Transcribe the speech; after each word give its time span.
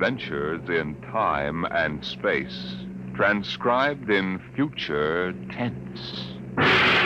adventures 0.00 0.66
in 0.70 0.94
time 1.12 1.66
and 1.72 2.02
space, 2.02 2.74
transcribed 3.14 4.08
in 4.08 4.40
future 4.56 5.34
tense. 5.52 6.24
Dimension! 6.56 6.96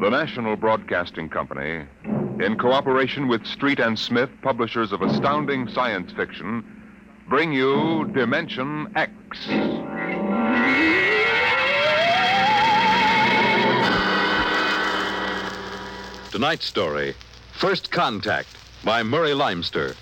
The 0.00 0.10
National 0.10 0.56
Broadcasting 0.56 1.28
Company, 1.28 1.84
in 2.04 2.58
cooperation 2.58 3.28
with 3.28 3.46
Street 3.46 3.78
and 3.78 3.96
Smith, 3.96 4.30
publishers 4.42 4.90
of 4.90 5.02
astounding 5.02 5.68
science 5.68 6.10
fiction, 6.10 6.64
bring 7.28 7.52
you 7.52 8.10
Dimension 8.12 8.88
X. 8.96 9.87
Tonight's 16.38 16.66
story 16.66 17.16
First 17.50 17.90
Contact 17.90 18.48
by 18.84 19.02
Murray 19.02 19.34
Leinster. 19.34 19.96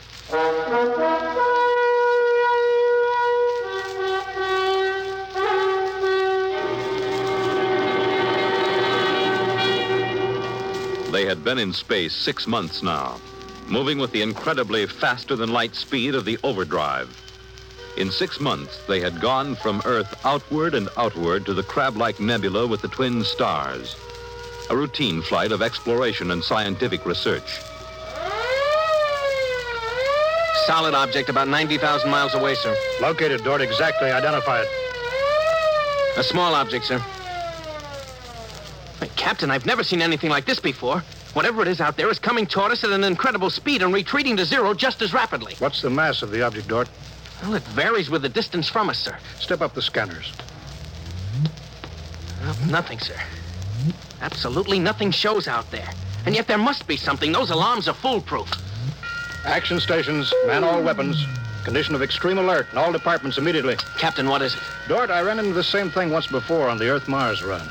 They 11.10 11.24
had 11.24 11.42
been 11.42 11.56
in 11.56 11.72
space 11.72 12.12
six 12.14 12.46
months 12.46 12.82
now, 12.82 13.18
moving 13.66 13.96
with 13.96 14.12
the 14.12 14.20
incredibly 14.20 14.86
faster 14.86 15.36
than 15.36 15.55
light 15.55 15.74
speed 15.74 16.14
of 16.14 16.27
the 16.27 16.38
overdrive. 16.44 17.08
In 17.96 18.10
six 18.10 18.41
months, 18.41 18.84
they 18.86 19.00
had 19.00 19.22
gone 19.22 19.55
from 19.55 19.80
Earth 19.86 20.14
outward 20.27 20.74
and 20.74 20.91
outward 20.98 21.46
to 21.46 21.55
the 21.55 21.62
crab 21.62 21.96
like 21.96 22.20
nebula 22.20 22.66
with 22.66 22.83
the 22.83 22.89
twin 22.89 23.24
stars. 23.24 23.96
A 24.69 24.77
routine 24.77 25.22
flight 25.22 25.53
of 25.53 25.62
exploration 25.62 26.33
and 26.33 26.42
scientific 26.42 27.06
research. 27.06 27.61
Solid 30.67 30.95
object 30.95 31.28
about 31.28 31.47
90,000 31.47 32.11
miles 32.11 32.34
away, 32.34 32.56
sir. 32.56 32.77
Located, 33.00 33.45
Dort. 33.45 33.61
Exactly. 33.61 34.11
Identify 34.11 34.62
it. 34.62 34.69
A 36.17 36.25
small 36.25 36.55
object, 36.55 36.86
sir. 36.86 36.98
Hey, 38.98 39.11
Captain, 39.14 39.50
I've 39.50 39.67
never 39.67 39.84
seen 39.84 40.03
anything 40.03 40.31
like 40.31 40.47
this 40.47 40.58
before. 40.58 41.05
Whatever 41.34 41.62
it 41.62 41.69
is 41.69 41.80
out 41.80 41.97
there 41.97 42.11
is 42.11 42.19
coming 42.19 42.47
toward 42.47 42.73
us 42.73 42.83
at 42.83 42.91
an 42.91 43.05
incredible 43.05 43.51
speed 43.51 43.83
and 43.83 43.92
retreating 43.95 44.36
to 44.39 44.45
zero 44.45 44.75
just 44.75 45.03
as 45.03 45.12
rapidly. 45.12 45.55
What's 45.58 45.83
the 45.83 45.91
mass 45.91 46.23
of 46.23 46.30
the 46.30 46.42
object, 46.42 46.67
Dort? 46.67 46.89
Well, 47.42 47.55
it 47.55 47.62
varies 47.62 48.11
with 48.11 48.23
the 48.23 48.28
distance 48.28 48.69
from 48.69 48.89
us, 48.89 48.98
sir. 48.98 49.17
Step 49.39 49.61
up 49.61 49.75
the 49.75 49.83
scanners. 49.83 50.33
Well, 52.41 52.56
nothing, 52.69 52.98
sir. 52.98 53.20
Absolutely 54.20 54.78
nothing 54.78 55.11
shows 55.11 55.48
out 55.48 55.70
there. 55.70 55.89
And 56.25 56.34
yet 56.34 56.47
there 56.47 56.59
must 56.59 56.86
be 56.86 56.97
something. 56.97 57.33
Those 57.33 57.50
alarms 57.50 57.89
are 57.89 57.95
foolproof. 57.95 58.50
Action 59.45 59.78
stations, 59.78 60.33
man 60.47 60.64
all 60.64 60.83
weapons. 60.83 61.25
Condition 61.64 61.95
of 61.95 62.03
extreme 62.03 62.39
alert 62.39 62.67
in 62.73 62.78
all 62.78 62.92
departments 62.92 63.39
immediately. 63.39 63.77
Captain, 63.98 64.28
what 64.28 64.42
is 64.42 64.55
it? 64.55 64.61
Dort, 64.89 65.11
I 65.11 65.20
ran 65.23 65.39
into 65.39 65.53
the 65.53 65.64
same 65.64 65.91
thing 65.91 66.11
once 66.11 66.27
before 66.27 66.69
on 66.69 66.78
the 66.78 66.89
Earth 66.89 67.08
Mars 67.08 67.42
run. 67.42 67.69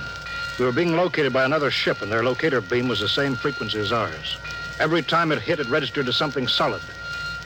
We 0.60 0.66
were 0.66 0.72
being 0.72 0.96
located 0.96 1.34
by 1.34 1.44
another 1.44 1.70
ship, 1.70 2.02
and 2.02 2.12
their 2.12 2.24
locator 2.24 2.62
beam 2.62 2.88
was 2.88 3.02
the 3.02 3.10
same 3.10 3.36
frequency 3.36 3.80
as 3.80 3.92
ours. 3.92 4.38
Every 4.80 5.02
time 5.02 5.32
it 5.32 5.42
hit, 5.42 5.60
it 5.60 5.68
registered 5.68 6.08
as 6.08 6.16
something 6.16 6.48
solid 6.48 6.82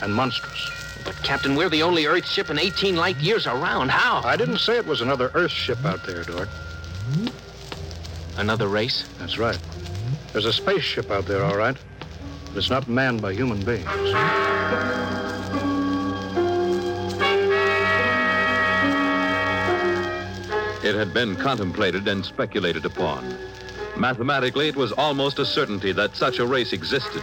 and 0.02 0.14
monstrous. 0.14 0.72
But, 1.04 1.16
Captain, 1.24 1.56
we're 1.56 1.70
the 1.70 1.84
only 1.84 2.06
Earth 2.06 2.28
ship 2.28 2.50
in 2.50 2.60
18 2.60 2.96
light 2.96 3.18
years 3.18 3.48
around. 3.48 3.90
How? 3.90 4.22
I 4.24 4.36
didn't 4.36 4.60
say 4.60 4.78
it 4.78 4.86
was 4.86 5.02
another 5.02 5.32
Earth 5.34 5.52
ship 5.52 5.84
out 5.86 6.04
there, 6.04 6.24
Dort. 6.24 6.50
Another 8.40 8.70
race? 8.70 9.06
That's 9.20 9.38
right. 9.38 9.60
There's 10.32 10.46
a 10.46 10.54
spaceship 10.54 11.12
out 11.12 11.26
there, 11.26 11.44
all 11.44 11.58
right. 11.58 11.76
But 12.46 12.58
it's 12.58 12.70
not 12.70 12.88
manned 12.88 13.22
by 13.22 13.34
human 13.34 13.60
beings. 13.66 13.86
It 20.82 20.96
had 20.96 21.14
been 21.14 21.36
contemplated 21.36 22.08
and 22.08 22.26
speculated 22.26 22.86
upon. 22.86 23.38
Mathematically, 23.98 24.70
it 24.70 24.76
was 24.78 24.94
almost 24.94 25.40
a 25.40 25.46
certainty 25.46 25.92
that 25.92 26.16
such 26.16 26.40
a 26.40 26.48
race 26.48 26.72
existed. 26.72 27.22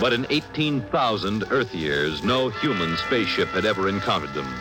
But 0.00 0.12
in 0.12 0.26
18,000 0.28 1.44
Earth 1.52 1.72
years, 1.72 2.24
no 2.24 2.48
human 2.48 2.96
spaceship 2.96 3.48
had 3.50 3.64
ever 3.64 3.88
encountered 3.88 4.34
them. 4.34 4.52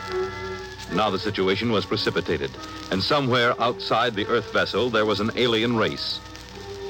Now 0.94 1.10
the 1.10 1.20
situation 1.20 1.72
was 1.72 1.86
precipitated, 1.86 2.52
and 2.92 3.02
somewhere 3.02 3.60
outside 3.62 4.14
the 4.14 4.28
Earth 4.28 4.52
vessel, 4.52 4.90
there 4.90 5.06
was 5.06 5.22
an 5.22 5.32
alien 5.36 5.78
race. 5.78 6.20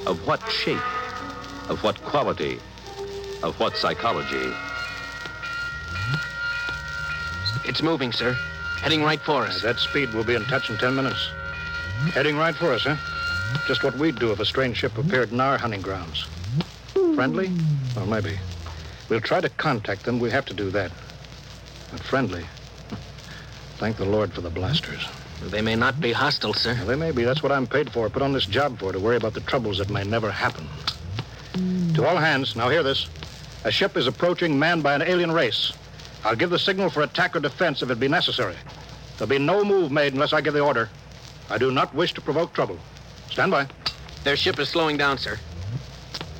Of 0.07 0.25
what 0.25 0.41
shape? 0.50 0.81
Of 1.69 1.84
what 1.84 2.01
quality? 2.03 2.59
Of 3.44 3.59
what 3.59 3.78
psychology? 3.78 4.51
It's 7.63 7.84
moving, 7.84 8.12
sir. 8.12 8.35
Heading 8.81 9.03
right 9.03 9.22
for 9.22 9.44
us. 9.44 9.57
At 9.57 9.62
that 9.63 9.79
speed, 9.79 10.13
we'll 10.13 10.23
be 10.23 10.33
in 10.33 10.45
touch 10.45 10.72
in 10.72 10.78
ten 10.78 10.95
minutes. 10.95 11.29
Heading 12.13 12.35
right 12.38 12.56
for 12.56 12.73
us, 12.73 12.83
huh? 12.83 12.95
Just 13.68 13.83
what 13.83 13.95
we'd 13.97 14.18
do 14.18 14.31
if 14.31 14.39
a 14.39 14.45
strange 14.45 14.78
ship 14.78 14.97
appeared 14.97 15.31
in 15.31 15.39
our 15.39 15.59
hunting 15.59 15.81
grounds. 15.81 16.25
Friendly? 16.94 17.51
Well, 17.95 18.07
maybe. 18.07 18.39
We'll 19.09 19.22
try 19.22 19.41
to 19.41 19.50
contact 19.50 20.06
them. 20.06 20.19
We 20.19 20.31
have 20.31 20.45
to 20.45 20.53
do 20.56 20.72
that. 20.72 20.91
But 21.91 22.00
friendly? 22.01 22.45
Thank 23.81 23.97
the 23.97 24.06
Lord 24.06 24.31
for 24.31 24.42
the 24.42 24.50
blasters. 24.52 25.08
They 25.42 25.64
may 25.64 25.75
not 25.75 26.00
be 26.00 26.12
hostile, 26.12 26.53
sir. 26.53 26.75
Well, 26.75 26.86
they 26.86 26.96
may 26.96 27.09
be. 27.09 27.24
That's 27.24 27.42
what 27.42 27.52
I'm 27.52 27.66
paid 27.66 27.92
for. 27.92 28.08
Put 28.12 28.22
on 28.22 28.31
this 28.31 28.46
job 28.46 28.78
for, 28.78 28.92
to 28.92 29.00
worry 29.00 29.16
about 29.16 29.34
the 29.34 29.42
troubles 29.42 29.80
that 29.80 29.90
may 29.90 30.03
never 30.03 30.30
happen. 30.30 30.66
Hmm. 31.56 31.92
To 31.94 32.06
all 32.06 32.18
hands, 32.18 32.56
now 32.56 32.69
hear 32.69 32.84
this. 32.84 33.09
A 33.64 33.72
ship 33.72 33.97
is 33.97 34.06
approaching 34.06 34.59
manned 34.59 34.84
by 34.84 34.94
an 34.94 35.02
alien 35.02 35.31
race. 35.31 35.74
I'll 36.24 36.36
give 36.36 36.52
the 36.52 36.59
signal 36.59 36.92
for 36.92 37.02
attack 37.02 37.36
or 37.36 37.40
defense 37.40 37.81
if 37.81 37.90
it 37.90 38.00
be 38.00 38.08
necessary. 38.08 38.53
There'll 39.18 39.28
be 39.28 39.40
no 39.40 39.66
move 39.66 39.92
made 39.92 40.13
unless 40.13 40.31
I 40.31 40.42
give 40.42 40.53
the 40.53 40.59
order. 40.59 40.88
I 41.50 41.58
do 41.58 41.72
not 41.72 41.92
wish 41.96 42.13
to 42.13 42.22
provoke 42.22 42.53
trouble. 42.53 42.78
Stand 43.31 43.50
by. 43.50 43.66
Their 44.24 44.36
ship 44.36 44.59
is 44.59 44.69
slowing 44.69 44.98
down, 44.98 45.18
sir. 45.18 45.40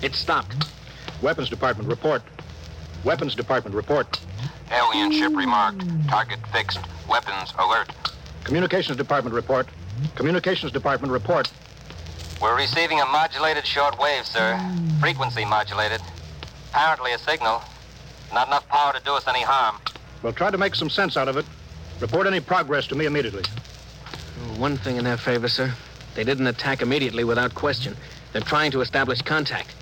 It 0.04 0.14
stopped. 0.14 0.68
Weapons 1.24 1.50
Department, 1.50 1.90
report. 1.90 2.22
Weapons 3.04 3.34
Department, 3.34 3.76
report. 3.76 4.20
Alien 4.72 5.12
ship 5.12 5.36
remarked. 5.36 5.84
Target 6.08 6.38
fixed. 6.54 6.80
Weapons 7.12 7.54
alert. 7.60 7.90
Communications 8.46 8.96
Department, 8.96 9.36
report. 9.36 9.68
Communications 10.16 10.72
Department, 10.72 11.12
report. 11.12 11.52
We're 12.42 12.56
receiving 12.56 13.02
a 13.02 13.06
modulated 13.06 13.68
short 13.68 14.00
wave, 14.00 14.26
sir. 14.26 14.58
Frequency 15.02 15.44
modulated. 15.44 16.00
Apparently 16.70 17.12
a 17.12 17.18
signal. 17.18 17.62
Not 18.34 18.48
enough 18.48 18.66
power 18.70 18.94
to 18.94 19.04
do 19.04 19.12
us 19.12 19.28
any 19.28 19.42
harm. 19.42 19.76
We'll 20.24 20.32
try 20.32 20.52
to 20.52 20.58
make 20.58 20.74
some 20.74 20.90
sense 20.90 21.18
out 21.18 21.28
of 21.28 21.36
it. 21.36 21.46
Report 22.00 22.28
any 22.28 22.40
progress 22.40 22.88
to 22.88 22.96
me 22.96 23.06
immediately. 23.06 23.44
Oh, 24.06 24.58
one 24.58 24.78
thing 24.78 24.96
in 24.96 25.04
their 25.04 25.18
favor, 25.18 25.50
sir. 25.50 25.74
They 26.16 26.24
didn't 26.24 26.48
attack 26.48 26.82
immediately 26.82 27.26
without 27.26 27.54
question. 27.56 27.98
They're 28.32 28.42
trying 28.42 28.72
to 28.72 28.80
establish 28.80 29.22
contact. 29.22 29.76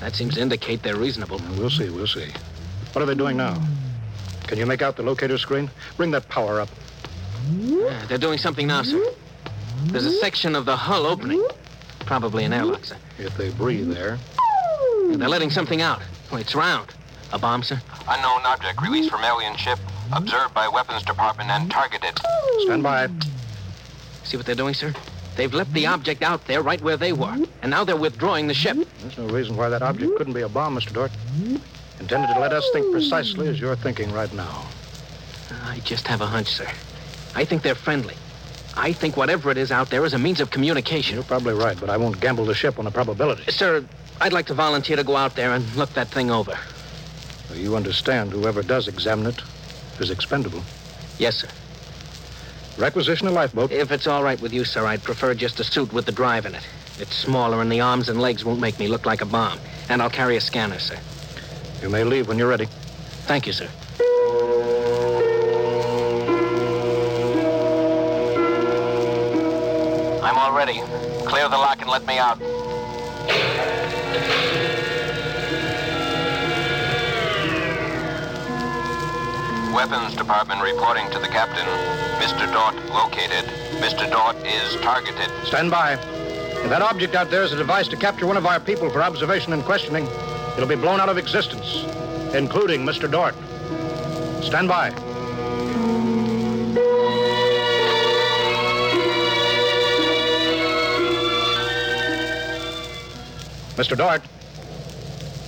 That 0.00 0.16
seems 0.16 0.34
to 0.34 0.40
indicate 0.40 0.82
they're 0.82 0.96
reasonable. 0.96 1.40
We'll 1.56 1.70
see, 1.70 1.88
we'll 1.88 2.08
see. 2.08 2.32
What 2.92 3.02
are 3.02 3.06
they 3.06 3.14
doing 3.14 3.36
now? 3.36 3.62
Can 4.46 4.58
you 4.58 4.66
make 4.66 4.82
out 4.82 4.96
the 4.96 5.02
locator 5.02 5.38
screen? 5.38 5.70
Bring 5.96 6.10
that 6.12 6.28
power 6.28 6.60
up. 6.60 6.68
Yeah, 7.50 8.04
they're 8.06 8.18
doing 8.18 8.38
something 8.38 8.66
now, 8.66 8.82
sir. 8.82 9.02
There's 9.86 10.06
a 10.06 10.12
section 10.12 10.54
of 10.54 10.64
the 10.64 10.76
hull 10.76 11.06
opening. 11.06 11.46
Probably 12.00 12.44
an 12.44 12.52
airlock, 12.52 12.84
sir. 12.84 12.96
If 13.18 13.36
they 13.36 13.50
breathe 13.50 13.92
there. 13.92 14.18
They're 15.08 15.28
letting 15.28 15.50
something 15.50 15.82
out. 15.82 16.02
Oh, 16.32 16.36
it's 16.36 16.54
round. 16.54 16.94
A 17.32 17.38
bomb, 17.38 17.62
sir? 17.62 17.80
Unknown 18.08 18.42
object 18.44 18.80
released 18.82 19.10
from 19.10 19.24
alien 19.24 19.56
ship. 19.56 19.78
Observed 20.12 20.54
by 20.54 20.68
weapons 20.68 21.02
department 21.02 21.50
and 21.50 21.70
targeted. 21.70 22.18
Stand 22.60 22.82
by. 22.82 23.08
See 24.22 24.36
what 24.36 24.46
they're 24.46 24.54
doing, 24.54 24.74
sir? 24.74 24.94
They've 25.36 25.52
left 25.52 25.72
the 25.72 25.86
object 25.86 26.22
out 26.22 26.46
there 26.46 26.62
right 26.62 26.80
where 26.80 26.96
they 26.96 27.12
were. 27.12 27.36
And 27.62 27.70
now 27.70 27.84
they're 27.84 27.96
withdrawing 27.96 28.46
the 28.46 28.54
ship. 28.54 28.76
There's 29.00 29.18
no 29.18 29.26
reason 29.26 29.56
why 29.56 29.68
that 29.68 29.82
object 29.82 30.16
couldn't 30.16 30.32
be 30.34 30.42
a 30.42 30.48
bomb, 30.48 30.76
Mr. 30.76 30.92
Dort. 30.92 31.10
Intended 32.00 32.34
to 32.34 32.40
let 32.40 32.52
us 32.52 32.68
think 32.72 32.90
precisely 32.90 33.48
as 33.48 33.60
you're 33.60 33.76
thinking 33.76 34.12
right 34.12 34.32
now. 34.32 34.66
I 35.64 35.78
just 35.80 36.06
have 36.08 36.20
a 36.20 36.26
hunch, 36.26 36.48
sir. 36.48 36.68
I 37.34 37.44
think 37.44 37.62
they're 37.62 37.74
friendly. 37.74 38.14
I 38.76 38.92
think 38.92 39.16
whatever 39.16 39.50
it 39.50 39.56
is 39.56 39.70
out 39.70 39.90
there 39.90 40.04
is 40.04 40.14
a 40.14 40.18
means 40.18 40.40
of 40.40 40.50
communication. 40.50 41.14
You're 41.14 41.24
probably 41.24 41.54
right, 41.54 41.78
but 41.78 41.90
I 41.90 41.96
won't 41.96 42.20
gamble 42.20 42.44
the 42.44 42.54
ship 42.54 42.78
on 42.78 42.86
a 42.86 42.90
probability. 42.90 43.50
Sir, 43.52 43.84
I'd 44.20 44.32
like 44.32 44.46
to 44.46 44.54
volunteer 44.54 44.96
to 44.96 45.04
go 45.04 45.16
out 45.16 45.36
there 45.36 45.52
and 45.52 45.64
look 45.76 45.90
that 45.94 46.08
thing 46.08 46.30
over. 46.30 46.58
So 47.48 47.54
you 47.54 47.76
understand 47.76 48.32
whoever 48.32 48.62
does 48.62 48.88
examine 48.88 49.26
it 49.26 49.40
is 50.00 50.10
expendable. 50.10 50.62
Yes, 51.18 51.36
sir. 51.36 51.48
Requisition 52.76 53.28
a 53.28 53.30
lifeboat. 53.30 53.70
If 53.70 53.92
it's 53.92 54.08
all 54.08 54.24
right 54.24 54.40
with 54.40 54.52
you, 54.52 54.64
sir, 54.64 54.84
I'd 54.84 55.04
prefer 55.04 55.34
just 55.34 55.60
a 55.60 55.64
suit 55.64 55.92
with 55.92 56.06
the 56.06 56.12
drive 56.12 56.44
in 56.44 56.56
it. 56.56 56.66
It's 56.98 57.14
smaller 57.14 57.60
and 57.60 57.70
the 57.70 57.80
arms 57.80 58.08
and 58.08 58.20
legs 58.20 58.44
won't 58.44 58.60
make 58.60 58.78
me 58.80 58.88
look 58.88 59.06
like 59.06 59.20
a 59.20 59.26
bomb. 59.26 59.60
And 59.88 60.02
I'll 60.02 60.10
carry 60.10 60.36
a 60.36 60.40
scanner, 60.40 60.80
sir. 60.80 60.98
You 61.82 61.90
may 61.90 62.04
leave 62.04 62.28
when 62.28 62.38
you're 62.38 62.48
ready. 62.48 62.66
Thank 63.26 63.46
you, 63.46 63.52
sir. 63.52 63.68
I'm 70.22 70.38
all 70.38 70.56
ready. 70.56 70.80
Clear 71.26 71.48
the 71.48 71.56
lock 71.58 71.80
and 71.80 71.90
let 71.90 72.06
me 72.06 72.18
out. 72.18 72.38
Weapons 79.74 80.14
Department 80.16 80.62
reporting 80.62 81.10
to 81.10 81.18
the 81.18 81.28
captain. 81.28 81.66
Mr. 82.22 82.50
Dort 82.52 82.74
located. 82.90 83.44
Mr. 83.82 84.10
Dort 84.10 84.36
is 84.46 84.76
targeted. 84.80 85.28
Stand 85.44 85.70
by. 85.70 85.92
If 85.92 86.70
that 86.70 86.80
object 86.80 87.14
out 87.14 87.30
there 87.30 87.42
is 87.42 87.52
a 87.52 87.56
device 87.56 87.88
to 87.88 87.96
capture 87.96 88.26
one 88.26 88.36
of 88.36 88.46
our 88.46 88.60
people 88.60 88.88
for 88.88 89.02
observation 89.02 89.52
and 89.52 89.62
questioning, 89.64 90.06
it'll 90.56 90.68
be 90.68 90.74
blown 90.74 91.00
out 91.00 91.08
of 91.08 91.18
existence, 91.18 91.84
including 92.34 92.84
Mr. 92.84 93.10
Dort. 93.10 93.34
Stand 94.44 94.68
by. 94.68 94.90
Mr. 103.76 103.96
Dort. 103.96 104.22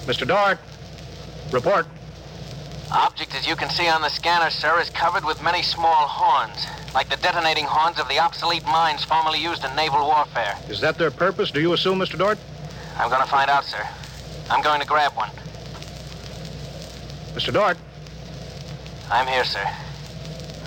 Mr. 0.07 0.27
Dort. 0.27 0.59
Report. 1.53 1.87
Object, 2.91 3.35
as 3.35 3.47
you 3.47 3.57
can 3.57 3.71
see 3.71 3.89
on 3.89 4.03
the 4.03 4.09
scanner, 4.09 4.51
sir, 4.51 4.81
is 4.81 4.91
covered 4.91 5.25
with 5.25 5.43
many 5.43 5.63
small 5.63 6.07
horns, 6.09 6.67
like 6.95 7.09
the 7.09 7.17
detonating 7.17 7.65
horns 7.65 7.99
of 7.99 8.09
the 8.09 8.19
obsolete 8.19 8.65
mines 8.65 9.05
formerly 9.05 9.41
used 9.41 9.65
in 9.65 9.75
naval 9.77 10.07
warfare. 10.07 10.57
Is 10.69 10.81
that 10.81 10.99
their 10.99 11.11
purpose, 11.11 11.51
do 11.51 11.61
you 11.61 11.73
assume, 11.73 11.99
Mr. 11.99 12.19
Dort? 12.19 12.39
I'm 12.99 13.11
going 13.11 13.23
to 13.23 13.29
find 13.29 13.51
out, 13.51 13.65
sir. 13.65 13.87
I'm 14.51 14.63
going 14.63 14.81
to 14.81 14.87
grab 14.87 15.13
one. 15.13 15.31
Mr. 17.35 17.53
Dort, 17.53 17.77
I'm 19.11 19.27
here, 19.27 19.45
sir. 19.45 19.65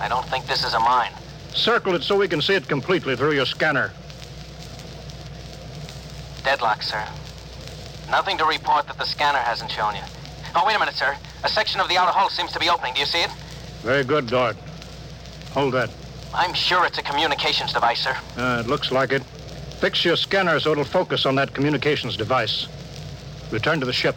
I 0.00 0.08
don't 0.08 0.26
think 0.28 0.46
this 0.46 0.64
is 0.64 0.74
a 0.74 0.80
mine. 0.80 1.12
circle 1.54 1.94
it 1.94 2.02
so 2.02 2.16
we 2.16 2.28
can 2.28 2.40
see 2.40 2.54
it 2.54 2.68
completely 2.68 3.16
through 3.16 3.32
your 3.32 3.46
scanner. 3.46 3.92
Deadlock, 6.44 6.82
sir. 6.82 7.06
Nothing 8.10 8.38
to 8.38 8.44
report 8.44 8.86
that 8.86 8.98
the 8.98 9.04
scanner 9.04 9.38
hasn't 9.38 9.70
shown 9.70 9.94
you. 9.94 10.02
Oh, 10.54 10.64
wait 10.66 10.76
a 10.76 10.78
minute, 10.78 10.94
sir. 10.94 11.16
A 11.44 11.48
section 11.48 11.80
of 11.80 11.88
the 11.88 11.96
outer 11.96 12.12
hull 12.12 12.28
seems 12.28 12.52
to 12.52 12.58
be 12.58 12.68
opening. 12.68 12.94
Do 12.94 13.00
you 13.00 13.06
see 13.06 13.20
it? 13.20 13.30
Very 13.82 14.04
good, 14.04 14.26
Dort. 14.26 14.56
Hold 15.52 15.74
that. 15.74 15.90
I'm 16.32 16.54
sure 16.54 16.86
it's 16.86 16.98
a 16.98 17.02
communications 17.02 17.72
device, 17.72 18.00
sir. 18.00 18.16
Uh, 18.36 18.62
it 18.64 18.68
looks 18.68 18.92
like 18.92 19.12
it. 19.12 19.22
Fix 19.80 20.04
your 20.04 20.16
scanner 20.16 20.60
so 20.60 20.72
it'll 20.72 20.84
focus 20.84 21.26
on 21.26 21.34
that 21.36 21.52
communications 21.54 22.16
device. 22.16 22.68
Return 23.50 23.80
to 23.80 23.86
the 23.86 23.92
ship. 23.92 24.14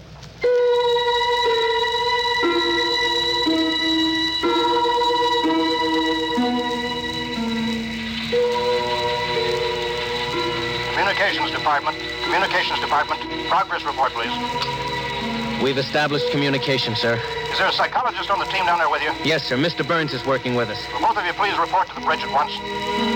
Communications 10.91 11.51
Department. 11.51 11.97
Communications 12.23 12.79
Department. 12.79 13.21
Progress 13.47 13.83
report, 13.83 14.11
please. 14.11 15.63
We've 15.63 15.77
established 15.77 16.29
communication, 16.29 16.95
sir. 16.95 17.19
Is 17.51 17.57
there 17.57 17.67
a 17.67 17.71
psychologist 17.71 18.29
on 18.29 18.37
the 18.37 18.45
team 18.45 18.65
down 18.65 18.77
there 18.77 18.89
with 18.89 19.01
you? 19.01 19.11
Yes, 19.23 19.43
sir. 19.43 19.57
Mr. 19.57 19.87
Burns 19.87 20.13
is 20.13 20.23
working 20.25 20.53
with 20.53 20.69
us. 20.69 20.77
Will 20.93 21.07
both 21.07 21.17
of 21.17 21.25
you 21.25 21.33
please 21.33 21.57
report 21.57 21.87
to 21.87 21.95
the 21.95 22.01
bridge 22.01 22.21
at 22.21 22.31
once? 22.31 23.12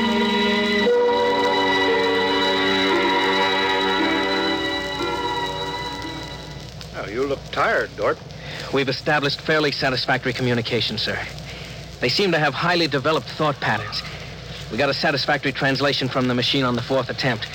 You 7.09 7.25
look 7.25 7.39
tired, 7.51 7.89
Dort. 7.95 8.17
We've 8.73 8.89
established 8.89 9.41
fairly 9.41 9.71
satisfactory 9.71 10.33
communication, 10.33 10.97
sir. 10.97 11.19
They 11.99 12.09
seem 12.09 12.31
to 12.31 12.39
have 12.39 12.53
highly 12.53 12.87
developed 12.87 13.27
thought 13.27 13.59
patterns. 13.59 14.03
We 14.71 14.77
got 14.77 14.89
a 14.89 14.93
satisfactory 14.93 15.51
translation 15.51 16.07
from 16.07 16.27
the 16.27 16.33
machine 16.33 16.63
on 16.63 16.75
the 16.75 16.81
fourth 16.81 17.09
attempt. 17.09 17.47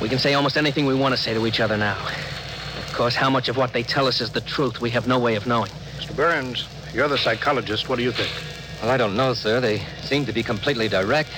We 0.00 0.08
can 0.08 0.18
say 0.18 0.34
almost 0.34 0.56
anything 0.56 0.86
we 0.86 0.94
want 0.94 1.14
to 1.14 1.20
say 1.20 1.34
to 1.34 1.46
each 1.46 1.60
other 1.60 1.76
now. 1.76 1.96
Of 2.76 2.92
course, 2.94 3.14
how 3.14 3.30
much 3.30 3.48
of 3.48 3.56
what 3.56 3.72
they 3.72 3.82
tell 3.82 4.06
us 4.06 4.20
is 4.20 4.30
the 4.30 4.40
truth, 4.40 4.80
we 4.80 4.90
have 4.90 5.08
no 5.08 5.18
way 5.18 5.34
of 5.34 5.46
knowing. 5.46 5.70
Mr. 5.98 6.14
Burns, 6.14 6.68
you're 6.92 7.08
the 7.08 7.18
psychologist. 7.18 7.88
What 7.88 7.96
do 7.96 8.02
you 8.02 8.12
think? 8.12 8.30
Well, 8.82 8.90
I 8.90 8.96
don't 8.96 9.16
know, 9.16 9.34
sir. 9.34 9.60
They 9.60 9.80
seem 10.02 10.26
to 10.26 10.32
be 10.32 10.42
completely 10.42 10.88
direct. 10.88 11.30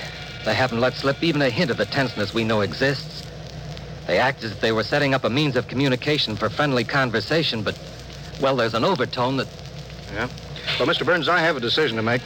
They 0.45 0.53
haven't 0.53 0.79
let 0.79 0.93
slip 0.93 1.23
even 1.23 1.41
a 1.41 1.49
hint 1.49 1.71
of 1.71 1.77
the 1.77 1.85
tenseness 1.85 2.33
we 2.33 2.43
know 2.43 2.61
exists. 2.61 3.16
They 4.07 4.19
act 4.19 4.43
as 4.43 4.53
if 4.53 4.61
they 4.61 4.71
were 4.71 4.83
setting 4.83 5.13
up 5.13 5.25
a 5.25 5.29
means 5.29 5.57
of 5.57 5.67
communication 5.67 6.37
for 6.37 6.49
friendly 6.49 6.85
conversation, 6.85 7.61
but, 7.61 7.77
well, 8.41 8.55
there's 8.55 8.73
an 8.73 8.85
overtone 8.85 9.35
that. 9.37 9.47
Yeah? 10.13 10.29
Well, 10.79 10.87
Mr. 10.87 11.05
Burns, 11.05 11.27
I 11.27 11.39
have 11.39 11.57
a 11.57 11.59
decision 11.59 11.97
to 11.97 12.03
make. 12.03 12.21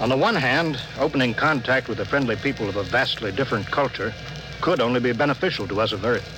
On 0.00 0.08
the 0.08 0.16
one 0.16 0.34
hand, 0.34 0.80
opening 0.98 1.32
contact 1.32 1.88
with 1.88 1.98
the 1.98 2.04
friendly 2.04 2.34
people 2.34 2.68
of 2.68 2.76
a 2.76 2.82
vastly 2.82 3.30
different 3.30 3.70
culture 3.70 4.12
could 4.60 4.80
only 4.80 4.98
be 4.98 5.12
beneficial 5.12 5.68
to 5.68 5.80
us 5.80 5.92
of 5.92 6.04
Earth. 6.04 6.28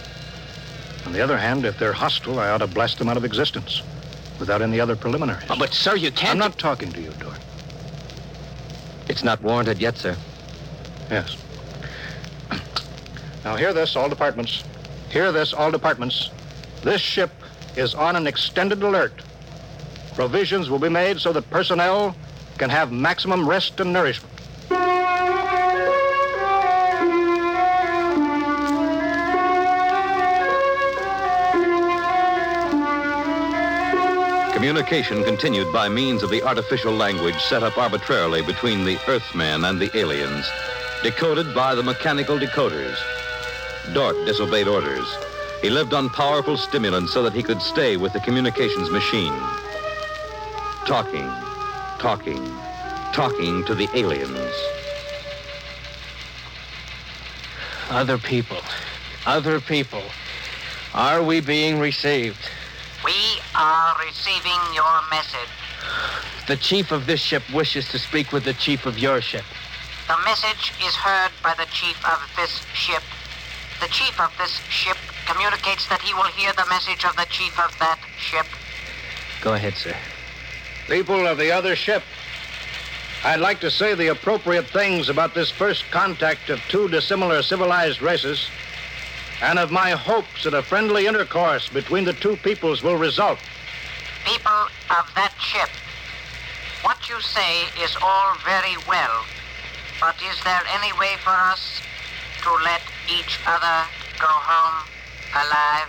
On 1.06 1.12
the 1.12 1.22
other 1.22 1.38
hand, 1.38 1.64
if 1.64 1.78
they're 1.78 1.92
hostile, 1.92 2.38
I 2.38 2.50
ought 2.50 2.58
to 2.58 2.66
blast 2.66 2.98
them 2.98 3.08
out 3.08 3.16
of 3.16 3.24
existence 3.24 3.82
without 4.38 4.60
any 4.60 4.80
other 4.80 4.96
preliminaries. 4.96 5.46
Oh, 5.48 5.56
but, 5.58 5.72
sir, 5.72 5.96
you 5.96 6.10
can't. 6.10 6.32
I'm 6.32 6.38
not 6.38 6.58
talking 6.58 6.92
to 6.92 7.00
you, 7.00 7.10
Dort. 7.18 7.38
It's 9.08 9.24
not 9.24 9.40
warranted 9.40 9.80
yet, 9.80 9.96
sir. 9.96 10.16
Yes. 11.10 11.36
Now, 13.44 13.56
hear 13.56 13.72
this, 13.72 13.96
all 13.96 14.08
departments. 14.08 14.62
Hear 15.10 15.32
this, 15.32 15.52
all 15.52 15.70
departments. 15.70 16.30
This 16.82 17.00
ship 17.00 17.30
is 17.76 17.94
on 17.94 18.14
an 18.14 18.26
extended 18.26 18.82
alert. 18.82 19.12
Provisions 20.14 20.70
will 20.70 20.78
be 20.78 20.88
made 20.88 21.18
so 21.18 21.32
that 21.32 21.48
personnel 21.50 22.14
can 22.58 22.70
have 22.70 22.92
maximum 22.92 23.48
rest 23.48 23.80
and 23.80 23.92
nourishment. 23.92 24.32
Communication 34.52 35.24
continued 35.24 35.72
by 35.72 35.88
means 35.88 36.22
of 36.22 36.30
the 36.30 36.42
artificial 36.44 36.92
language 36.92 37.40
set 37.42 37.64
up 37.64 37.76
arbitrarily 37.76 38.42
between 38.42 38.84
the 38.84 38.96
Earthmen 39.08 39.64
and 39.64 39.80
the 39.80 39.90
aliens, 39.98 40.48
decoded 41.02 41.52
by 41.52 41.74
the 41.74 41.82
mechanical 41.82 42.38
decoders. 42.38 42.96
Dort 43.92 44.16
disobeyed 44.26 44.68
orders. 44.68 45.06
He 45.60 45.70
lived 45.70 45.92
on 45.92 46.08
powerful 46.10 46.56
stimulants 46.56 47.12
so 47.12 47.22
that 47.22 47.32
he 47.32 47.42
could 47.42 47.60
stay 47.60 47.96
with 47.96 48.12
the 48.12 48.20
communications 48.20 48.90
machine. 48.90 49.34
Talking, 50.86 51.28
talking, 51.98 52.42
talking 53.12 53.64
to 53.64 53.74
the 53.74 53.88
aliens. 53.94 54.54
Other 57.90 58.18
people. 58.18 58.58
Other 59.26 59.60
people. 59.60 60.02
Are 60.94 61.22
we 61.22 61.40
being 61.40 61.78
received? 61.78 62.38
We 63.04 63.12
are 63.54 63.96
receiving 64.04 64.74
your 64.74 65.00
message. 65.10 65.48
The 66.46 66.56
chief 66.56 66.90
of 66.92 67.06
this 67.06 67.20
ship 67.20 67.42
wishes 67.52 67.88
to 67.90 67.98
speak 67.98 68.32
with 68.32 68.44
the 68.44 68.54
chief 68.54 68.86
of 68.86 68.98
your 68.98 69.20
ship. 69.20 69.44
The 70.08 70.16
message 70.24 70.72
is 70.84 70.94
heard 70.94 71.30
by 71.42 71.54
the 71.54 71.66
chief 71.66 71.96
of 72.04 72.20
this 72.36 72.62
ship. 72.74 73.02
The 73.82 73.88
chief 73.88 74.20
of 74.20 74.32
this 74.38 74.60
ship 74.68 74.96
communicates 75.26 75.88
that 75.88 76.00
he 76.00 76.14
will 76.14 76.30
hear 76.38 76.52
the 76.52 76.64
message 76.70 77.04
of 77.04 77.16
the 77.16 77.26
chief 77.28 77.58
of 77.58 77.76
that 77.80 77.98
ship. 78.16 78.46
Go 79.40 79.54
ahead, 79.54 79.74
sir. 79.74 79.96
People 80.86 81.26
of 81.26 81.36
the 81.36 81.50
other 81.50 81.74
ship, 81.74 82.04
I'd 83.24 83.40
like 83.40 83.58
to 83.58 83.72
say 83.72 83.96
the 83.96 84.12
appropriate 84.12 84.68
things 84.68 85.08
about 85.08 85.34
this 85.34 85.50
first 85.50 85.82
contact 85.90 86.48
of 86.48 86.60
two 86.68 86.86
dissimilar 86.90 87.42
civilized 87.42 88.00
races, 88.00 88.46
and 89.42 89.58
of 89.58 89.72
my 89.72 89.90
hopes 89.90 90.44
that 90.44 90.54
a 90.54 90.62
friendly 90.62 91.08
intercourse 91.08 91.68
between 91.68 92.04
the 92.04 92.12
two 92.12 92.36
peoples 92.36 92.84
will 92.84 92.96
result. 92.96 93.40
People 94.24 94.68
of 94.96 95.10
that 95.16 95.34
ship, 95.40 95.70
what 96.82 97.08
you 97.10 97.20
say 97.20 97.62
is 97.82 97.96
all 98.00 98.36
very 98.44 98.76
well, 98.86 99.24
but 100.00 100.14
is 100.30 100.40
there 100.44 100.62
any 100.72 100.92
way 101.00 101.16
for 101.24 101.30
us 101.30 101.82
to 102.42 102.52
let 102.64 102.82
each 103.08 103.38
other 103.46 103.86
go 104.18 104.26
home 104.26 104.88
alive? 105.34 105.88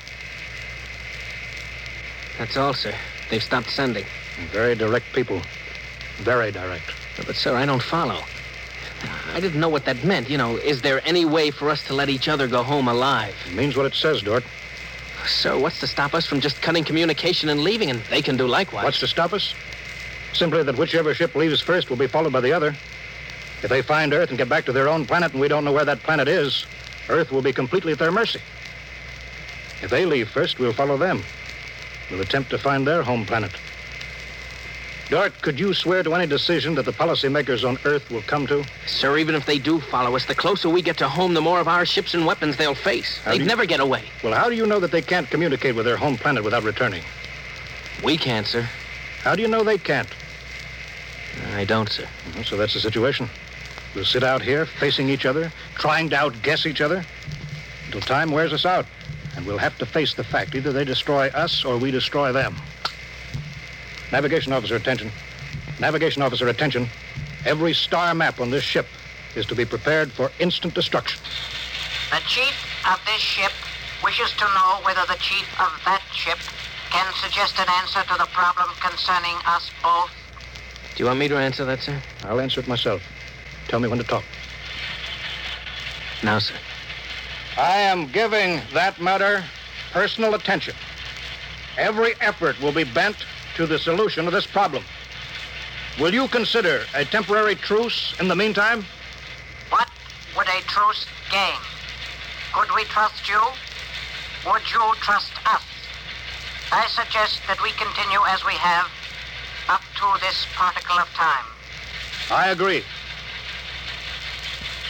That's 2.37 2.57
all, 2.57 2.73
sir. 2.73 2.93
They've 3.29 3.43
stopped 3.43 3.69
sending. 3.69 4.05
Very 4.51 4.75
direct 4.75 5.05
people. 5.13 5.41
Very 6.17 6.51
direct. 6.51 6.91
But, 7.25 7.35
sir, 7.35 7.55
I 7.55 7.65
don't 7.65 7.81
follow. 7.81 8.23
I 9.33 9.39
didn't 9.39 9.59
know 9.59 9.69
what 9.69 9.85
that 9.85 10.03
meant. 10.03 10.29
You 10.29 10.37
know, 10.37 10.57
is 10.57 10.81
there 10.81 11.01
any 11.07 11.25
way 11.25 11.51
for 11.51 11.69
us 11.69 11.85
to 11.87 11.93
let 11.93 12.09
each 12.09 12.27
other 12.27 12.47
go 12.47 12.63
home 12.63 12.87
alive? 12.87 13.35
It 13.47 13.55
means 13.55 13.75
what 13.75 13.85
it 13.85 13.93
says, 13.93 14.21
Dort. 14.21 14.43
Sir, 15.25 15.57
what's 15.57 15.79
to 15.79 15.87
stop 15.87 16.13
us 16.13 16.25
from 16.25 16.39
just 16.39 16.61
cutting 16.61 16.83
communication 16.83 17.49
and 17.49 17.61
leaving? 17.61 17.89
And 17.89 18.01
they 18.09 18.21
can 18.21 18.37
do 18.37 18.47
likewise. 18.47 18.83
What's 18.83 18.99
to 18.99 19.07
stop 19.07 19.33
us? 19.33 19.53
Simply 20.33 20.63
that 20.63 20.77
whichever 20.77 21.13
ship 21.13 21.35
leaves 21.35 21.61
first 21.61 21.89
will 21.89 21.97
be 21.97 22.07
followed 22.07 22.33
by 22.33 22.41
the 22.41 22.51
other. 22.51 22.75
If 23.63 23.69
they 23.69 23.81
find 23.81 24.13
Earth 24.13 24.29
and 24.29 24.37
get 24.37 24.49
back 24.49 24.65
to 24.65 24.73
their 24.73 24.89
own 24.89 25.05
planet 25.05 25.31
and 25.31 25.39
we 25.39 25.47
don't 25.47 25.63
know 25.63 25.71
where 25.71 25.85
that 25.85 26.03
planet 26.03 26.27
is, 26.27 26.65
Earth 27.07 27.31
will 27.31 27.41
be 27.41 27.53
completely 27.53 27.93
at 27.93 27.99
their 27.99 28.11
mercy. 28.11 28.41
If 29.81 29.89
they 29.89 30.05
leave 30.05 30.29
first, 30.29 30.59
we'll 30.59 30.73
follow 30.73 30.97
them. 30.97 31.23
We'll 32.11 32.21
attempt 32.21 32.49
to 32.51 32.57
find 32.57 32.85
their 32.85 33.03
home 33.03 33.25
planet. 33.25 33.51
Dort, 35.09 35.41
could 35.41 35.59
you 35.59 35.73
swear 35.73 36.03
to 36.03 36.13
any 36.15 36.25
decision 36.25 36.75
that 36.75 36.83
the 36.85 36.91
policymakers 36.91 37.67
on 37.67 37.77
Earth 37.85 38.09
will 38.09 38.21
come 38.23 38.47
to? 38.47 38.65
Sir, 38.85 39.17
even 39.17 39.35
if 39.35 39.45
they 39.45 39.59
do 39.59 39.79
follow 39.79 40.15
us, 40.15 40.25
the 40.25 40.35
closer 40.35 40.69
we 40.69 40.81
get 40.81 40.97
to 40.97 41.07
home, 41.07 41.33
the 41.33 41.41
more 41.41 41.59
of 41.59 41.67
our 41.67 41.85
ships 41.85 42.13
and 42.13 42.25
weapons 42.25 42.57
they'll 42.57 42.75
face. 42.75 43.19
How 43.23 43.31
They'd 43.31 43.41
you- 43.41 43.45
never 43.45 43.65
get 43.65 43.79
away. 43.79 44.03
Well, 44.23 44.33
how 44.33 44.49
do 44.49 44.55
you 44.55 44.65
know 44.65 44.79
that 44.79 44.91
they 44.91 45.01
can't 45.01 45.29
communicate 45.29 45.75
with 45.75 45.85
their 45.85 45.97
home 45.97 46.17
planet 46.17 46.43
without 46.43 46.63
returning? 46.63 47.03
We 48.03 48.17
can't, 48.17 48.47
sir. 48.47 48.67
How 49.23 49.35
do 49.35 49.41
you 49.41 49.47
know 49.47 49.63
they 49.63 49.77
can't? 49.77 50.09
I 51.53 51.65
don't, 51.65 51.89
sir. 51.89 52.07
Well, 52.35 52.43
So 52.43 52.57
that's 52.57 52.73
the 52.73 52.79
situation. 52.79 53.29
We'll 53.95 54.05
sit 54.05 54.23
out 54.23 54.41
here, 54.41 54.65
facing 54.65 55.09
each 55.09 55.25
other, 55.25 55.51
trying 55.75 56.09
to 56.09 56.15
outguess 56.15 56.65
each 56.65 56.81
other, 56.81 57.05
until 57.85 58.01
time 58.01 58.31
wears 58.31 58.51
us 58.51 58.65
out. 58.65 58.85
And 59.35 59.45
we'll 59.45 59.57
have 59.57 59.77
to 59.79 59.85
face 59.85 60.13
the 60.13 60.23
fact 60.23 60.55
either 60.55 60.71
they 60.71 60.85
destroy 60.85 61.27
us 61.29 61.63
or 61.63 61.77
we 61.77 61.91
destroy 61.91 62.31
them. 62.31 62.55
Navigation 64.11 64.53
officer, 64.53 64.75
attention. 64.75 65.11
Navigation 65.79 66.21
officer, 66.21 66.47
attention. 66.47 66.87
Every 67.45 67.73
star 67.73 68.13
map 68.13 68.39
on 68.39 68.51
this 68.51 68.63
ship 68.63 68.87
is 69.35 69.45
to 69.47 69.55
be 69.55 69.65
prepared 69.65 70.11
for 70.11 70.31
instant 70.39 70.73
destruction. 70.73 71.21
The 72.11 72.21
chief 72.27 72.53
of 72.87 72.99
this 73.05 73.21
ship 73.21 73.51
wishes 74.03 74.31
to 74.37 74.45
know 74.45 74.79
whether 74.83 75.01
the 75.07 75.17
chief 75.19 75.47
of 75.59 75.71
that 75.85 76.01
ship 76.11 76.37
can 76.89 77.11
suggest 77.15 77.59
an 77.59 77.67
answer 77.81 78.01
to 78.03 78.17
the 78.19 78.27
problem 78.31 78.69
concerning 78.79 79.35
us 79.47 79.71
both. 79.81 80.11
Do 80.95 81.01
you 81.01 81.07
want 81.07 81.17
me 81.17 81.27
to 81.27 81.37
answer 81.37 81.65
that, 81.65 81.81
sir? 81.81 81.99
I'll 82.23 82.39
answer 82.39 82.59
it 82.59 82.67
myself. 82.67 83.01
Tell 83.67 83.79
me 83.79 83.87
when 83.87 83.97
to 83.99 84.03
talk. 84.03 84.23
Now, 86.23 86.39
sir. 86.39 86.55
I 87.57 87.77
am 87.77 88.07
giving 88.07 88.61
that 88.73 88.99
matter 88.99 89.43
personal 89.91 90.33
attention. 90.33 90.73
Every 91.77 92.13
effort 92.21 92.59
will 92.61 92.71
be 92.71 92.83
bent 92.83 93.17
to 93.55 93.67
the 93.67 93.77
solution 93.77 94.27
of 94.27 94.33
this 94.33 94.47
problem. 94.47 94.83
Will 95.99 96.13
you 96.13 96.27
consider 96.27 96.85
a 96.95 97.05
temporary 97.05 97.55
truce 97.55 98.15
in 98.19 98.27
the 98.27 98.35
meantime? 98.35 98.85
What 99.69 99.87
would 100.35 100.47
a 100.47 100.61
truce 100.61 101.05
gain? 101.29 101.59
Could 102.53 102.73
we 102.75 102.83
trust 102.85 103.29
you? 103.29 103.39
Would 104.51 104.63
you 104.71 104.93
trust 105.01 105.31
us? 105.45 105.61
I 106.71 106.87
suggest 106.87 107.41
that 107.47 107.61
we 107.61 107.69
continue 107.71 108.19
as 108.29 108.43
we 108.45 108.53
have 108.53 108.89
up 109.69 109.81
to 109.95 110.25
this 110.25 110.47
particle 110.55 110.97
of 110.97 111.07
time. 111.13 111.45
I 112.31 112.49
agree. 112.49 112.83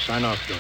Sign 0.06 0.26
off, 0.26 0.46
George. 0.48 0.60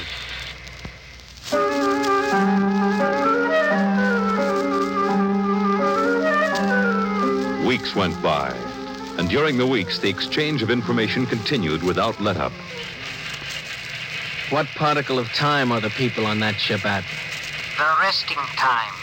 Weeks 7.68 7.94
went 7.94 8.22
by, 8.24 8.56
and 9.18 9.28
during 9.28 9.58
the 9.58 9.68
weeks, 9.68 10.00
the 10.00 10.08
exchange 10.08 10.62
of 10.64 10.70
information 10.70 11.26
continued 11.26 11.84
without 11.84 12.22
let 12.22 12.38
up. 12.38 12.54
What 14.50 14.68
particle 14.76 15.20
of 15.20 15.28
time 15.34 15.74
are 15.74 15.82
the 15.82 15.90
people 15.90 16.26
on 16.26 16.40
that 16.40 16.56
ship 16.56 16.86
at? 16.86 17.04
The 17.78 17.96
resting 18.00 18.38
time. 18.56 18.94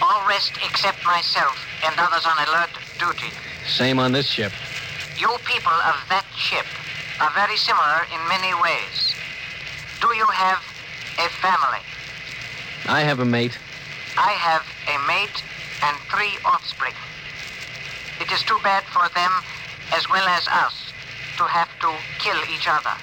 All 0.00 0.28
rest 0.28 0.52
except 0.64 1.04
myself 1.04 1.58
and 1.84 1.96
others 1.98 2.24
on 2.24 2.36
alert 2.46 2.70
duty. 3.00 3.32
Same 3.66 3.98
on 3.98 4.12
this 4.12 4.26
ship. 4.26 4.52
You 5.18 5.28
people 5.44 5.72
of 5.72 5.96
that 6.10 6.26
ship 6.36 6.66
are 7.20 7.30
very 7.34 7.56
similar 7.56 8.06
in 8.14 8.28
many 8.28 8.54
ways. 8.62 9.03
You 10.14 10.26
have 10.26 10.62
a 11.18 11.28
family? 11.42 11.82
I 12.86 13.00
have 13.00 13.18
a 13.18 13.24
mate. 13.24 13.58
I 14.16 14.30
have 14.30 14.62
a 14.86 15.06
mate 15.08 15.42
and 15.82 15.96
three 16.06 16.38
offspring. 16.44 16.94
It 18.20 18.30
is 18.30 18.42
too 18.44 18.58
bad 18.62 18.84
for 18.84 19.08
them 19.12 19.32
as 19.92 20.08
well 20.08 20.24
as 20.28 20.46
us 20.46 20.92
to 21.38 21.42
have 21.42 21.68
to 21.80 21.92
kill 22.20 22.38
each 22.54 22.68
other. 22.68 22.94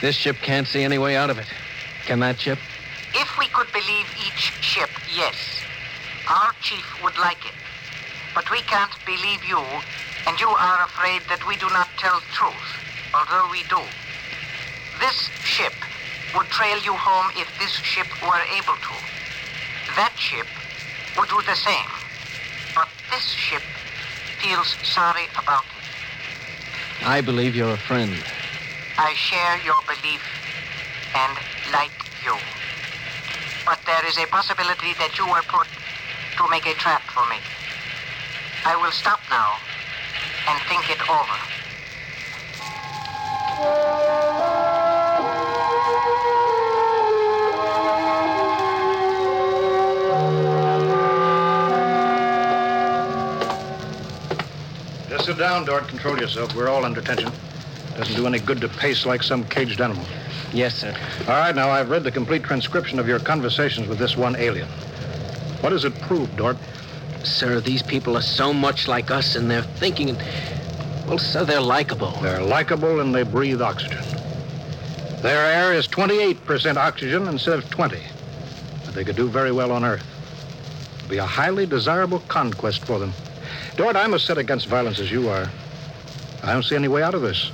This 0.00 0.16
ship 0.16 0.36
can't 0.42 0.66
see 0.66 0.82
any 0.82 0.98
way 0.98 1.16
out 1.16 1.30
of 1.30 1.38
it. 1.38 1.46
Can 2.04 2.18
that 2.18 2.40
ship? 2.40 2.58
If 3.14 3.38
we 3.38 3.46
could 3.46 3.70
believe 3.72 4.06
each 4.26 4.58
ship, 4.60 4.90
yes. 5.14 5.36
Our 6.28 6.50
chief 6.60 7.00
would 7.04 7.16
like 7.18 7.46
it. 7.46 7.54
But 8.34 8.50
we 8.50 8.58
can't 8.62 8.90
believe 9.06 9.44
you, 9.44 9.62
and 10.26 10.40
you 10.40 10.48
are 10.48 10.82
afraid 10.82 11.22
that 11.28 11.46
we 11.46 11.54
do 11.56 11.68
not 11.70 11.86
tell 11.96 12.18
truth, 12.32 12.74
although 13.14 13.48
we 13.52 13.62
do. 13.70 13.78
This 14.98 15.30
ship 15.44 15.74
would 16.36 16.46
trail 16.48 16.78
you 16.82 16.94
home 16.94 17.30
if 17.36 17.48
this 17.58 17.70
ship 17.70 18.06
were 18.22 18.42
able 18.58 18.74
to. 18.74 18.94
That 19.96 20.12
ship 20.16 20.46
would 21.16 21.28
do 21.28 21.40
the 21.46 21.54
same. 21.54 21.90
But 22.74 22.88
this 23.10 23.26
ship 23.30 23.62
feels 24.42 24.76
sorry 24.82 25.26
about 25.38 25.64
it. 25.64 27.06
I 27.06 27.20
believe 27.20 27.54
you're 27.54 27.74
a 27.74 27.84
friend. 27.88 28.12
I 28.98 29.14
share 29.14 29.58
your 29.62 29.80
belief 29.86 30.22
and 31.14 31.38
like 31.72 31.94
you. 32.24 32.34
But 33.64 33.78
there 33.86 34.04
is 34.06 34.18
a 34.18 34.26
possibility 34.26 34.92
that 34.98 35.18
you 35.18 35.26
were 35.26 35.42
put 35.48 35.68
to 36.36 36.48
make 36.50 36.66
a 36.66 36.74
trap 36.74 37.02
for 37.02 37.24
me. 37.30 37.38
I 38.64 38.76
will 38.76 38.92
stop 38.92 39.20
now 39.30 39.54
and 40.48 40.60
think 40.68 40.90
it 40.90 41.00
over. 41.08 41.38
Sit 55.24 55.38
down, 55.38 55.64
Dort. 55.64 55.88
Control 55.88 56.18
yourself. 56.18 56.54
We're 56.54 56.68
all 56.68 56.84
under 56.84 57.00
tension. 57.00 57.32
Doesn't 57.96 58.14
do 58.14 58.26
any 58.26 58.38
good 58.38 58.60
to 58.60 58.68
pace 58.68 59.06
like 59.06 59.22
some 59.22 59.44
caged 59.44 59.80
animal. 59.80 60.04
Yes, 60.52 60.74
sir. 60.74 60.94
All 61.20 61.34
right, 61.34 61.54
now 61.54 61.70
I've 61.70 61.88
read 61.88 62.04
the 62.04 62.10
complete 62.10 62.42
transcription 62.42 62.98
of 62.98 63.08
your 63.08 63.18
conversations 63.18 63.88
with 63.88 63.98
this 63.98 64.18
one 64.18 64.36
alien. 64.36 64.68
What 65.60 65.70
does 65.70 65.86
it 65.86 65.98
prove, 66.02 66.36
Dort? 66.36 66.58
Sir, 67.22 67.60
these 67.60 67.82
people 67.82 68.18
are 68.18 68.22
so 68.22 68.52
much 68.52 68.86
like 68.86 69.10
us 69.10 69.34
in 69.34 69.48
their 69.48 69.62
thinking. 69.62 70.10
And, 70.10 70.18
well, 71.08 71.18
sir, 71.18 71.46
they're 71.46 71.60
likable. 71.60 72.10
They're 72.20 72.42
likable 72.42 73.00
and 73.00 73.14
they 73.14 73.22
breathe 73.22 73.62
oxygen. 73.62 74.04
Their 75.22 75.46
air 75.46 75.72
is 75.72 75.88
28% 75.88 76.76
oxygen 76.76 77.28
instead 77.28 77.58
of 77.58 77.70
20. 77.70 77.98
But 78.84 78.94
they 78.94 79.04
could 79.04 79.16
do 79.16 79.28
very 79.28 79.52
well 79.52 79.72
on 79.72 79.86
Earth. 79.86 80.04
It'd 80.98 81.08
be 81.08 81.16
a 81.16 81.24
highly 81.24 81.64
desirable 81.64 82.18
conquest 82.28 82.84
for 82.84 82.98
them. 82.98 83.14
Dort, 83.76 83.96
I'm 83.96 84.14
as 84.14 84.22
set 84.22 84.38
against 84.38 84.68
violence 84.68 85.00
as 85.00 85.10
you 85.10 85.28
are. 85.28 85.50
I 86.44 86.52
don't 86.52 86.62
see 86.62 86.76
any 86.76 86.86
way 86.86 87.02
out 87.02 87.14
of 87.14 87.22
this. 87.22 87.50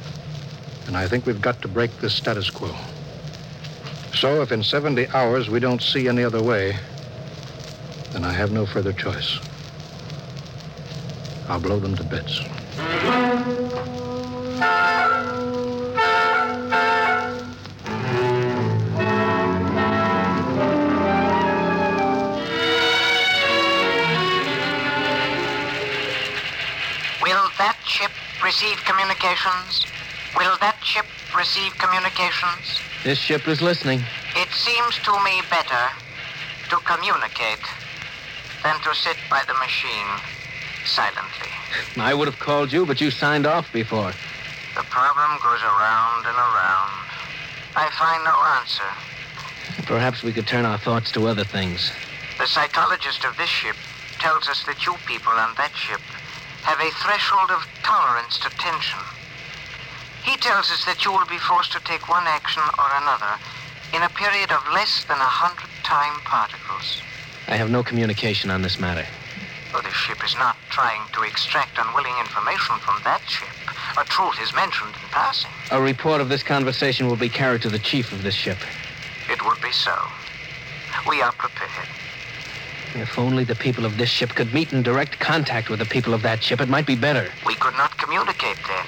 And 0.86 0.96
I 0.96 1.08
think 1.08 1.24
we've 1.24 1.40
got 1.40 1.62
to 1.62 1.68
break 1.68 1.90
this 2.00 2.14
status 2.14 2.50
quo. 2.50 2.74
So 4.14 4.42
if 4.42 4.52
in 4.52 4.62
70 4.62 5.08
hours 5.08 5.48
we 5.48 5.60
don't 5.60 5.80
see 5.80 6.08
any 6.08 6.22
other 6.22 6.42
way, 6.42 6.76
then 8.12 8.24
I 8.24 8.32
have 8.32 8.52
no 8.52 8.66
further 8.66 8.92
choice. 8.92 9.38
I'll 11.48 11.60
blow 11.60 11.80
them 11.80 11.96
to 11.96 12.04
bits. 12.04 12.40
Receive 28.60 28.84
communications? 28.84 29.86
Will 30.36 30.54
that 30.60 30.76
ship 30.84 31.06
receive 31.34 31.76
communications? 31.78 32.78
This 33.02 33.18
ship 33.18 33.48
is 33.48 33.62
listening. 33.62 34.02
It 34.36 34.50
seems 34.50 34.98
to 35.04 35.12
me 35.24 35.40
better 35.48 35.88
to 36.68 36.76
communicate 36.84 37.64
than 38.62 38.78
to 38.80 38.94
sit 38.94 39.16
by 39.30 39.42
the 39.48 39.54
machine 39.54 40.08
silently. 40.84 41.48
I 41.96 42.12
would 42.12 42.28
have 42.28 42.38
called 42.38 42.70
you, 42.70 42.84
but 42.84 43.00
you 43.00 43.10
signed 43.10 43.46
off 43.46 43.72
before. 43.72 44.12
The 44.76 44.84
problem 44.90 45.38
goes 45.42 45.62
around 45.62 46.26
and 46.26 46.36
around. 46.36 46.92
I 47.76 47.88
find 47.96 48.22
no 48.24 48.36
answer. 48.60 49.86
Perhaps 49.86 50.22
we 50.22 50.34
could 50.34 50.46
turn 50.46 50.66
our 50.66 50.78
thoughts 50.78 51.10
to 51.12 51.28
other 51.28 51.44
things. 51.44 51.92
The 52.38 52.46
psychologist 52.46 53.24
of 53.24 53.38
this 53.38 53.48
ship 53.48 53.76
tells 54.18 54.48
us 54.50 54.64
that 54.66 54.84
you 54.84 54.96
people 55.06 55.32
on 55.32 55.54
that 55.56 55.74
ship 55.74 56.00
have 56.62 56.80
a 56.80 56.90
threshold 57.02 57.50
of 57.50 57.66
tolerance 57.82 58.38
to 58.38 58.50
tension. 58.58 59.00
He 60.24 60.36
tells 60.36 60.70
us 60.70 60.84
that 60.84 61.04
you 61.04 61.12
will 61.12 61.26
be 61.26 61.38
forced 61.38 61.72
to 61.72 61.80
take 61.80 62.08
one 62.08 62.26
action 62.26 62.62
or 62.78 62.88
another 63.00 63.40
in 63.94 64.02
a 64.02 64.08
period 64.10 64.52
of 64.52 64.62
less 64.72 65.04
than 65.04 65.18
a 65.18 65.32
hundred 65.40 65.70
time 65.82 66.20
particles. 66.20 67.02
I 67.48 67.56
have 67.56 67.70
no 67.70 67.82
communication 67.82 68.50
on 68.50 68.62
this 68.62 68.78
matter. 68.78 69.06
Though 69.72 69.80
this 69.80 69.94
ship 69.94 70.22
is 70.24 70.34
not 70.34 70.56
trying 70.68 71.02
to 71.12 71.22
extract 71.22 71.78
unwilling 71.78 72.14
information 72.20 72.76
from 72.78 73.00
that 73.04 73.22
ship, 73.26 73.48
a 73.98 74.04
truth 74.04 74.36
is 74.42 74.52
mentioned 74.54 74.94
in 74.94 75.08
passing. 75.10 75.50
A 75.70 75.80
report 75.80 76.20
of 76.20 76.28
this 76.28 76.42
conversation 76.42 77.08
will 77.08 77.16
be 77.16 77.28
carried 77.28 77.62
to 77.62 77.70
the 77.70 77.78
chief 77.78 78.12
of 78.12 78.22
this 78.22 78.34
ship. 78.34 78.58
It 79.30 79.44
would 79.44 79.60
be 79.62 79.72
so. 79.72 79.96
We 81.08 81.22
are 81.22 81.32
prepared. 81.32 81.88
If 82.94 83.18
only 83.18 83.44
the 83.44 83.54
people 83.54 83.84
of 83.84 83.96
this 83.96 84.08
ship 84.08 84.34
could 84.34 84.52
meet 84.52 84.72
in 84.72 84.82
direct 84.82 85.20
contact 85.20 85.70
with 85.70 85.78
the 85.78 85.86
people 85.86 86.12
of 86.12 86.22
that 86.22 86.42
ship, 86.42 86.60
it 86.60 86.68
might 86.68 86.86
be 86.86 86.96
better. 86.96 87.30
We 87.46 87.54
could 87.54 87.74
not 87.74 87.96
communicate 87.98 88.58
then. 88.66 88.84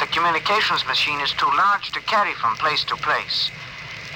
The 0.00 0.06
communications 0.06 0.86
machine 0.86 1.20
is 1.20 1.32
too 1.32 1.50
large 1.56 1.90
to 1.92 2.00
carry 2.02 2.32
from 2.34 2.56
place 2.56 2.84
to 2.84 2.96
place. 2.96 3.50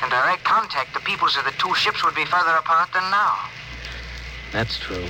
In 0.03 0.09
direct 0.09 0.45
contact, 0.45 0.95
the 0.95 1.01
peoples 1.01 1.37
of 1.37 1.45
the 1.45 1.53
two 1.59 1.75
ships 1.75 2.03
would 2.05 2.15
be 2.15 2.25
further 2.25 2.57
apart 2.57 2.93
than 2.93 3.03
now. 3.11 3.37
That's 4.51 4.79
true. 4.79 5.07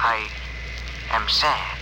I 0.00 0.28
am 1.10 1.28
sad. 1.28 1.78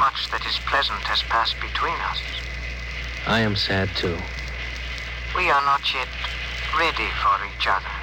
Much 0.00 0.30
that 0.30 0.44
is 0.46 0.58
pleasant 0.66 1.00
has 1.02 1.22
passed 1.22 1.60
between 1.60 1.98
us. 2.10 2.20
I 3.26 3.40
am 3.40 3.56
sad 3.56 3.88
too. 3.96 4.16
We 5.36 5.50
are 5.50 5.62
not 5.62 5.82
yet 5.94 6.08
ready 6.76 7.08
for 7.22 7.38
each 7.46 7.66
other. 7.66 7.97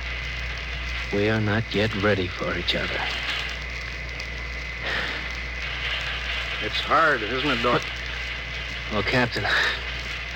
We 1.13 1.29
are 1.29 1.41
not 1.41 1.63
yet 1.73 1.95
ready 2.01 2.27
for 2.27 2.57
each 2.57 2.75
other. 2.75 2.99
It's 6.63 6.79
hard, 6.79 7.21
isn't 7.21 7.49
it, 7.49 7.61
Dort? 7.61 7.83
Well, 8.91 9.03
Captain, 9.03 9.45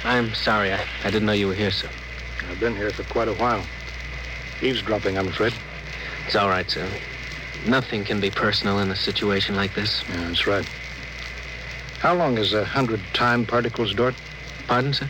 I'm 0.04 0.34
sorry. 0.34 0.72
I, 0.74 0.86
I 1.04 1.10
didn't 1.10 1.26
know 1.26 1.32
you 1.34 1.48
were 1.48 1.54
here, 1.54 1.72
sir. 1.72 1.90
I've 2.50 2.60
been 2.60 2.76
here 2.76 2.92
for 2.92 3.04
quite 3.04 3.28
a 3.28 3.34
while. 3.34 3.64
Eavesdropping, 4.62 5.18
I'm 5.18 5.28
afraid. 5.28 5.54
It's 6.28 6.36
all 6.36 6.50
right, 6.50 6.70
sir. 6.70 6.88
Nothing 7.66 8.04
can 8.04 8.20
be 8.20 8.30
personal 8.30 8.80
in 8.80 8.92
a 8.92 8.96
situation 8.96 9.56
like 9.56 9.74
this. 9.74 10.04
Yeah, 10.10 10.28
that's 10.28 10.48
right. 10.48 10.66
How 12.00 12.14
long 12.14 12.38
is 12.38 12.54
a 12.54 12.64
hundred 12.64 13.02
time 13.14 13.46
particles, 13.46 13.94
Dort? 13.94 14.16
Pardon, 14.68 14.94
sir? 14.94 15.10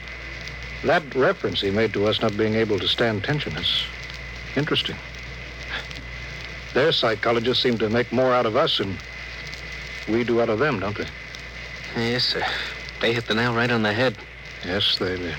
That 0.84 1.14
reference 1.14 1.62
he 1.62 1.70
made 1.70 1.94
to 1.94 2.08
us 2.08 2.22
not 2.22 2.38
being 2.38 2.56
able 2.56 2.80
to 2.80 2.88
stand 2.88 3.24
tension 3.24 3.56
is 3.58 3.84
interesting. 4.56 4.96
Their 6.74 6.92
psychologists 6.92 7.64
seem 7.64 7.78
to 7.80 7.90
make 7.90 8.12
more 8.12 8.34
out 8.34 8.46
of 8.46 8.56
us 8.56 8.78
than 8.78 8.98
we 10.08 10.24
do 10.24 10.42
out 10.42 10.50
of 10.50 10.60
them, 10.60 10.80
don't 10.80 10.98
they? 10.98 11.08
Yes, 11.96 12.26
sir. 12.26 12.44
They 13.02 13.14
hit 13.14 13.28
the 13.28 13.34
nail 13.34 13.54
right 13.54 13.72
on 13.72 13.84
the 13.84 13.94
head. 13.94 14.16
Yes, 14.66 14.98
they 14.98 15.18
did. 15.18 15.36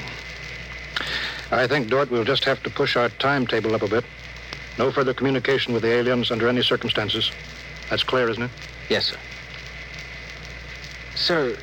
I 1.51 1.67
think, 1.67 1.89
Dort, 1.89 2.11
we'll 2.11 2.25
just 2.25 2.45
have 2.45 2.63
to 2.63 2.71
push 2.71 2.97
our 2.97 3.09
timetable 3.09 3.75
up 3.75 3.83
a 3.83 3.89
bit. 3.89 4.05
No 4.79 4.91
further 4.91 5.13
communication 5.13 5.75
with 5.75 5.83
the 5.83 5.93
aliens 5.93 6.31
under 6.31 6.49
any 6.49 6.63
circumstances. 6.63 7.31
That's 7.91 8.03
clear, 8.03 8.29
isn't 8.29 8.43
it? 8.43 8.51
Yes, 8.89 9.07
sir. 9.07 9.17
Sir, 11.15 11.57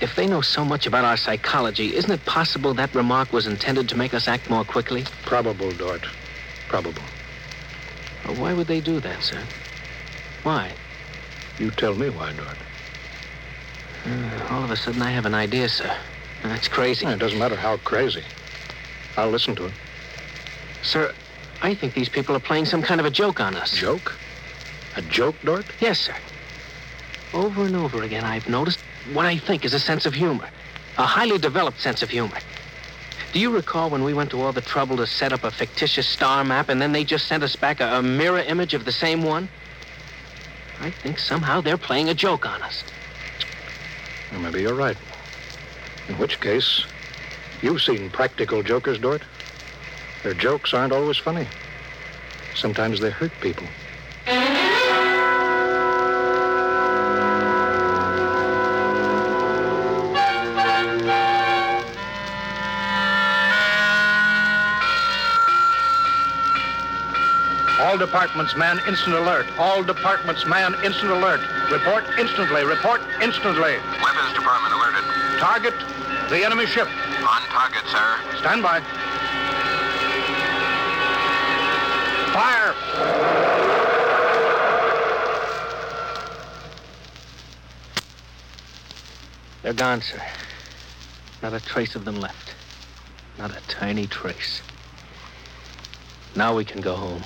if 0.00 0.16
they 0.16 0.26
know 0.26 0.40
so 0.40 0.64
much 0.64 0.86
about 0.86 1.04
our 1.04 1.16
psychology, 1.16 1.94
isn't 1.94 2.10
it 2.10 2.24
possible 2.24 2.74
that 2.74 2.94
remark 2.94 3.32
was 3.32 3.46
intended 3.46 3.88
to 3.90 3.96
make 3.96 4.14
us 4.14 4.28
act 4.28 4.48
more 4.48 4.64
quickly? 4.64 5.04
Probable, 5.24 5.72
Dort. 5.72 6.06
Probable. 6.68 7.02
Well, 8.24 8.36
why 8.36 8.52
would 8.52 8.66
they 8.66 8.80
do 8.80 9.00
that, 9.00 9.22
sir? 9.22 9.42
Why? 10.42 10.72
You 11.58 11.70
tell 11.70 11.94
me 11.94 12.10
why, 12.10 12.32
Dort. 12.32 12.56
Uh, 14.06 14.46
all 14.50 14.64
of 14.64 14.70
a 14.70 14.76
sudden, 14.76 15.02
I 15.02 15.10
have 15.10 15.26
an 15.26 15.34
idea, 15.34 15.68
sir. 15.68 15.94
That's 16.42 16.68
crazy. 16.68 17.06
It 17.06 17.18
doesn't 17.18 17.38
matter 17.38 17.56
how 17.56 17.76
crazy. 17.78 18.22
I'll 19.16 19.30
listen 19.30 19.54
to 19.56 19.66
it. 19.66 19.72
Sir, 20.82 21.12
I 21.62 21.74
think 21.74 21.94
these 21.94 22.08
people 22.08 22.34
are 22.34 22.40
playing 22.40 22.64
some 22.64 22.82
kind 22.82 23.00
of 23.00 23.06
a 23.06 23.10
joke 23.10 23.40
on 23.40 23.54
us. 23.54 23.72
Joke? 23.72 24.14
A 24.96 25.02
joke, 25.02 25.36
Dort? 25.44 25.66
Yes, 25.80 26.00
sir. 26.00 26.14
Over 27.32 27.64
and 27.64 27.76
over 27.76 28.02
again, 28.02 28.24
I've 28.24 28.48
noticed 28.48 28.80
what 29.12 29.24
I 29.24 29.38
think 29.38 29.64
is 29.64 29.72
a 29.72 29.78
sense 29.78 30.04
of 30.04 30.14
humor. 30.14 30.48
A 30.98 31.04
highly 31.04 31.38
developed 31.38 31.80
sense 31.80 32.02
of 32.02 32.10
humor. 32.10 32.38
Do 33.32 33.40
you 33.40 33.50
recall 33.50 33.88
when 33.88 34.04
we 34.04 34.12
went 34.12 34.30
to 34.32 34.42
all 34.42 34.52
the 34.52 34.60
trouble 34.60 34.98
to 34.98 35.06
set 35.06 35.32
up 35.32 35.42
a 35.42 35.50
fictitious 35.50 36.06
star 36.06 36.44
map 36.44 36.68
and 36.68 36.82
then 36.82 36.92
they 36.92 37.02
just 37.02 37.26
sent 37.26 37.42
us 37.42 37.56
back 37.56 37.80
a, 37.80 37.98
a 37.98 38.02
mirror 38.02 38.40
image 38.40 38.74
of 38.74 38.84
the 38.84 38.92
same 38.92 39.22
one? 39.22 39.48
I 40.80 40.90
think 40.90 41.18
somehow 41.18 41.62
they're 41.62 41.78
playing 41.78 42.10
a 42.10 42.14
joke 42.14 42.44
on 42.44 42.60
us. 42.60 42.84
Well, 44.30 44.40
maybe 44.40 44.60
you're 44.60 44.74
right. 44.74 44.98
In 46.08 46.18
which 46.18 46.40
case, 46.40 46.84
you've 47.62 47.80
seen 47.80 48.10
practical 48.10 48.62
jokers, 48.62 48.98
Dort. 48.98 49.22
Their 50.22 50.34
jokes 50.34 50.74
aren't 50.74 50.92
always 50.92 51.16
funny. 51.16 51.46
Sometimes 52.54 53.00
they 53.00 53.10
hurt 53.10 53.32
people. 53.40 53.66
All 67.92 67.98
departments, 67.98 68.56
man, 68.56 68.80
instant 68.88 69.16
alert. 69.16 69.46
All 69.58 69.82
departments, 69.82 70.46
man, 70.46 70.74
instant 70.82 71.12
alert. 71.12 71.40
Report 71.70 72.02
instantly. 72.18 72.64
Report 72.64 73.02
instantly. 73.20 73.76
Weapons 74.02 74.32
Department 74.32 74.72
alerted. 74.72 75.04
Target 75.38 75.74
the 76.30 76.42
enemy 76.42 76.64
ship. 76.64 76.88
On 77.18 77.42
target, 77.50 77.82
sir. 77.90 78.18
Stand 78.38 78.62
by. 78.62 78.80
Fire! 82.32 82.74
They're 89.62 89.74
gone, 89.74 90.00
sir. 90.00 90.22
Not 91.42 91.52
a 91.52 91.60
trace 91.60 91.94
of 91.94 92.06
them 92.06 92.18
left. 92.18 92.54
Not 93.36 93.50
a 93.50 93.60
tiny 93.68 94.06
trace. 94.06 94.62
Now 96.34 96.56
we 96.56 96.64
can 96.64 96.80
go 96.80 96.94
home. 96.94 97.22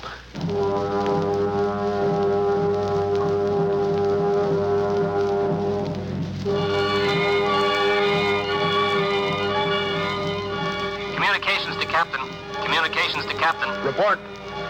Communications 11.15 11.77
to 11.77 11.85
Captain. 11.87 12.19
Communications 12.65 13.25
to 13.27 13.33
Captain. 13.35 13.69
Report. 13.85 14.19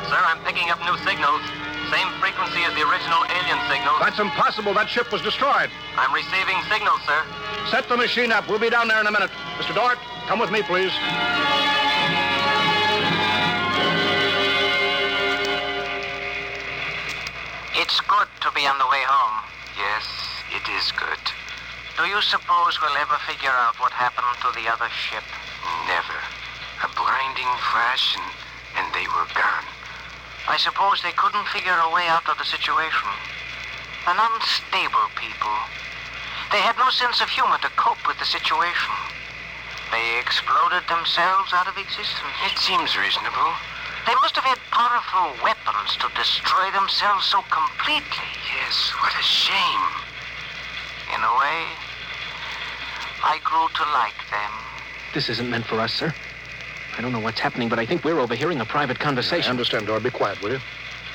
Sir, 0.06 0.21
I'm 0.21 0.38
picking 0.45 0.69
up 0.69 0.80
new 0.86 0.97
signals. 1.00 1.41
Same 1.89 2.08
frequency 2.21 2.62
as 2.62 2.76
the 2.76 2.86
original 2.88 3.23
alien 3.41 3.58
signals. 3.67 3.97
That's 4.00 4.19
impossible. 4.19 4.76
That 4.76 4.88
ship 4.88 5.12
was 5.12 5.23
destroyed. 5.23 5.71
I'm 5.97 6.13
receiving 6.13 6.62
signals, 6.69 7.02
sir. 7.08 7.23
Set 7.71 7.89
the 7.89 7.97
machine 7.97 8.32
up. 8.32 8.47
We'll 8.47 8.60
be 8.60 8.69
down 8.69 8.88
there 8.88 9.02
in 9.02 9.08
a 9.08 9.12
minute. 9.12 9.32
Mr. 9.58 9.73
Dort, 9.73 9.97
come 10.28 10.38
with 10.38 10.52
me, 10.52 10.62
please. 10.62 10.93
To 18.47 18.55
be 18.55 18.63
on 18.63 18.79
the 18.79 18.88
way 18.88 19.03
home. 19.03 19.43
Yes, 19.75 20.07
it 20.55 20.63
is 20.71 20.95
good. 20.95 21.19
Do 21.99 22.07
you 22.07 22.23
suppose 22.23 22.79
we'll 22.79 22.95
ever 22.95 23.19
figure 23.27 23.51
out 23.51 23.75
what 23.75 23.91
happened 23.91 24.39
to 24.39 24.55
the 24.55 24.71
other 24.71 24.88
ship? 24.88 25.25
Never. 25.83 26.15
A 26.79 26.89
blinding 26.95 27.51
flash 27.67 28.15
and, 28.15 28.23
and 28.79 28.88
they 28.95 29.03
were 29.12 29.27
gone. 29.36 29.67
I 30.47 30.55
suppose 30.55 31.03
they 31.03 31.12
couldn't 31.19 31.51
figure 31.51 31.75
a 31.75 31.91
way 31.91 32.07
out 32.07 32.23
of 32.31 32.39
the 32.39 32.47
situation. 32.47 33.12
An 34.07 34.15
unstable 34.15 35.12
people. 35.19 35.57
They 36.55 36.63
had 36.63 36.79
no 36.79 36.88
sense 36.88 37.19
of 37.19 37.27
humor 37.27 37.60
to 37.60 37.71
cope 37.75 37.99
with 38.07 38.15
the 38.15 38.31
situation. 38.31 38.95
They 39.91 40.23
exploded 40.23 40.88
themselves 40.88 41.51
out 41.51 41.67
of 41.67 41.75
existence. 41.75 42.31
It 42.47 42.55
seems 42.55 42.95
reasonable. 42.95 43.51
They 44.08 44.15
must 44.24 44.39
have 44.39 44.48
had 44.48 44.56
powerful 44.72 45.36
weapons 45.43 46.00
to 46.00 46.08
destroy 46.15 46.72
themselves 46.72 47.28
so 47.28 47.43
completely. 47.52 48.32
Yes, 48.48 48.96
what 49.04 49.12
a 49.12 49.20
shame. 49.20 49.84
In 51.12 51.20
a 51.20 51.34
way, 51.36 51.67
I 53.20 53.36
grew 53.43 53.67
to 53.67 53.84
like 53.91 54.15
them. 54.32 54.54
This 55.13 55.28
isn't 55.28 55.52
meant 55.52 55.67
for 55.67 55.84
us, 55.84 55.91
sir. 55.91 56.15
I 56.96 57.02
don't 57.02 57.12
know 57.12 57.20
what's 57.20 57.43
happening, 57.43 57.67
but 57.67 57.80
I 57.80 57.86
think 57.86 58.08
we're 58.08 58.24
overhearing 58.24 58.62
a 58.62 58.65
private 58.65 58.98
conversation. 58.98 59.52
I 59.52 59.52
conversation. 59.52 59.84
understand, 59.84 59.88
Dort. 59.91 60.04
Be 60.08 60.10
quiet, 60.10 60.39
will 60.41 60.56
you? 60.56 60.63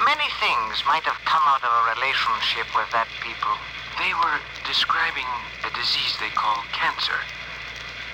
Many 0.05 0.29
things 0.37 0.85
might 0.85 1.09
have 1.09 1.17
come 1.25 1.43
out 1.49 1.65
of 1.65 1.73
a 1.73 1.97
relationship 1.97 2.69
with 2.77 2.93
that 2.93 3.09
people. 3.25 3.57
They 3.97 4.13
were 4.21 4.37
describing 4.69 5.25
a 5.65 5.73
disease 5.73 6.13
they 6.21 6.29
call 6.37 6.61
cancer. 6.77 7.17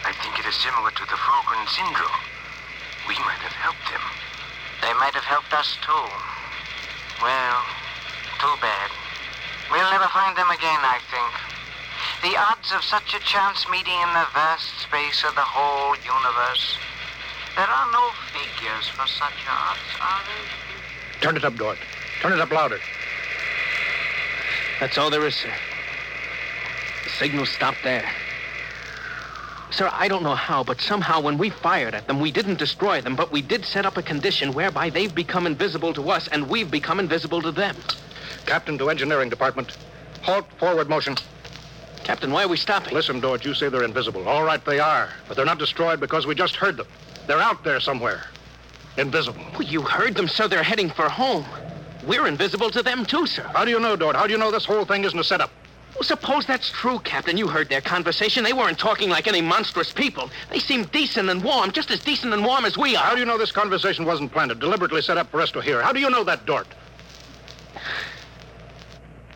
I 0.06 0.14
think 0.22 0.38
it 0.38 0.46
is 0.46 0.54
similar 0.54 0.94
to 0.94 1.04
the 1.10 1.18
Frogren 1.18 1.66
syndrome. 1.66 2.22
We 3.10 3.18
might 3.26 3.42
have 3.42 3.58
helped 3.58 3.82
them. 3.90 4.27
They 4.80 4.94
might 4.94 5.14
have 5.14 5.24
helped 5.24 5.52
us 5.52 5.76
too. 5.82 6.06
Well, 7.22 7.58
too 8.38 8.54
bad. 8.60 8.90
We'll 9.70 9.90
never 9.90 10.08
find 10.08 10.36
them 10.36 10.50
again, 10.50 10.80
I 10.80 10.98
think. 11.10 11.32
The 12.22 12.38
odds 12.38 12.72
of 12.72 12.82
such 12.82 13.14
a 13.14 13.20
chance 13.20 13.68
meeting 13.68 14.00
in 14.00 14.12
the 14.14 14.26
vast 14.32 14.70
space 14.80 15.24
of 15.24 15.34
the 15.34 15.44
whole 15.44 15.94
universe. 15.96 16.78
There 17.56 17.66
are 17.66 17.92
no 17.92 18.10
figures 18.32 18.88
for 18.88 19.06
such 19.06 19.38
odds, 19.50 19.90
are 20.00 20.22
there? 20.24 21.20
Turn 21.20 21.36
it 21.36 21.44
up, 21.44 21.56
Dort. 21.56 21.78
Turn 22.22 22.32
it 22.32 22.40
up 22.40 22.50
louder. 22.50 22.78
That's 24.80 24.96
all 24.96 25.10
there 25.10 25.26
is, 25.26 25.34
sir. 25.34 25.52
The 27.04 27.10
signal 27.10 27.46
stopped 27.46 27.82
there. 27.82 28.08
Sir, 29.70 29.90
I 29.92 30.08
don't 30.08 30.22
know 30.22 30.34
how, 30.34 30.64
but 30.64 30.80
somehow 30.80 31.20
when 31.20 31.36
we 31.36 31.50
fired 31.50 31.94
at 31.94 32.06
them, 32.06 32.20
we 32.20 32.32
didn't 32.32 32.58
destroy 32.58 33.00
them, 33.00 33.14
but 33.14 33.30
we 33.30 33.42
did 33.42 33.64
set 33.64 33.84
up 33.84 33.96
a 33.96 34.02
condition 34.02 34.52
whereby 34.54 34.88
they've 34.88 35.14
become 35.14 35.46
invisible 35.46 35.92
to 35.94 36.10
us 36.10 36.26
and 36.28 36.48
we've 36.48 36.70
become 36.70 36.98
invisible 36.98 37.42
to 37.42 37.52
them. 37.52 37.76
Captain 38.46 38.78
to 38.78 38.88
engineering 38.88 39.28
department. 39.28 39.76
Halt, 40.22 40.46
forward 40.58 40.88
motion. 40.88 41.16
Captain, 42.02 42.30
why 42.30 42.44
are 42.44 42.48
we 42.48 42.56
stopping? 42.56 42.94
Listen, 42.94 43.20
Dort, 43.20 43.44
you 43.44 43.52
say 43.52 43.68
they're 43.68 43.84
invisible. 43.84 44.26
All 44.26 44.42
right, 44.42 44.64
they 44.64 44.80
are. 44.80 45.10
But 45.28 45.36
they're 45.36 45.44
not 45.44 45.58
destroyed 45.58 46.00
because 46.00 46.26
we 46.26 46.34
just 46.34 46.56
heard 46.56 46.78
them. 46.78 46.86
They're 47.26 47.40
out 47.40 47.62
there 47.62 47.80
somewhere. 47.80 48.24
Invisible. 48.96 49.42
Well, 49.52 49.62
you 49.62 49.82
heard 49.82 50.14
them, 50.14 50.28
sir. 50.28 50.48
They're 50.48 50.62
heading 50.62 50.88
for 50.88 51.10
home. 51.10 51.44
We're 52.06 52.26
invisible 52.26 52.70
to 52.70 52.82
them, 52.82 53.04
too, 53.04 53.26
sir. 53.26 53.42
How 53.42 53.66
do 53.66 53.70
you 53.70 53.78
know, 53.78 53.96
Dort? 53.96 54.16
How 54.16 54.26
do 54.26 54.32
you 54.32 54.38
know 54.38 54.50
this 54.50 54.64
whole 54.64 54.86
thing 54.86 55.04
isn't 55.04 55.18
a 55.18 55.24
setup? 55.24 55.50
Well, 55.94 56.04
suppose 56.04 56.46
that's 56.46 56.70
true, 56.70 57.00
Captain. 57.00 57.36
You 57.36 57.48
heard 57.48 57.68
their 57.68 57.80
conversation. 57.80 58.44
They 58.44 58.52
weren't 58.52 58.78
talking 58.78 59.10
like 59.10 59.26
any 59.26 59.40
monstrous 59.40 59.92
people. 59.92 60.30
They 60.50 60.60
seemed 60.60 60.92
decent 60.92 61.28
and 61.28 61.42
warm, 61.42 61.72
just 61.72 61.90
as 61.90 62.00
decent 62.00 62.32
and 62.32 62.44
warm 62.44 62.64
as 62.64 62.76
we 62.78 62.94
are. 62.94 63.02
How 63.02 63.14
do 63.14 63.20
you 63.20 63.26
know 63.26 63.38
this 63.38 63.50
conversation 63.50 64.04
wasn't 64.04 64.30
planted, 64.30 64.60
deliberately 64.60 65.02
set 65.02 65.18
up 65.18 65.30
for 65.30 65.40
us 65.40 65.50
to 65.52 65.60
hear? 65.60 65.82
How 65.82 65.92
do 65.92 65.98
you 65.98 66.08
know 66.08 66.22
that, 66.24 66.46
Dort? 66.46 66.68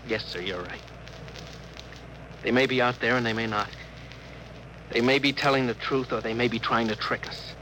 Yes, 0.07 0.25
sir, 0.25 0.41
you're 0.41 0.63
right. 0.63 0.81
They 2.43 2.51
may 2.51 2.67
be 2.67 2.83
out 2.83 3.01
there 3.01 3.17
and 3.17 3.25
they 3.25 3.33
may 3.33 3.47
not. 3.47 3.69
They 4.91 5.01
may 5.01 5.19
be 5.19 5.33
telling 5.33 5.67
the 5.67 5.75
truth 5.75 6.13
or 6.13 6.21
they 6.21 6.35
may 6.35 6.49
be 6.49 6.59
trying 6.59 6.89
to 6.89 6.97
trick 6.97 7.27
us. 7.29 7.55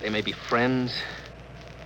They 0.00 0.10
may 0.10 0.20
be 0.20 0.32
friends 0.32 0.94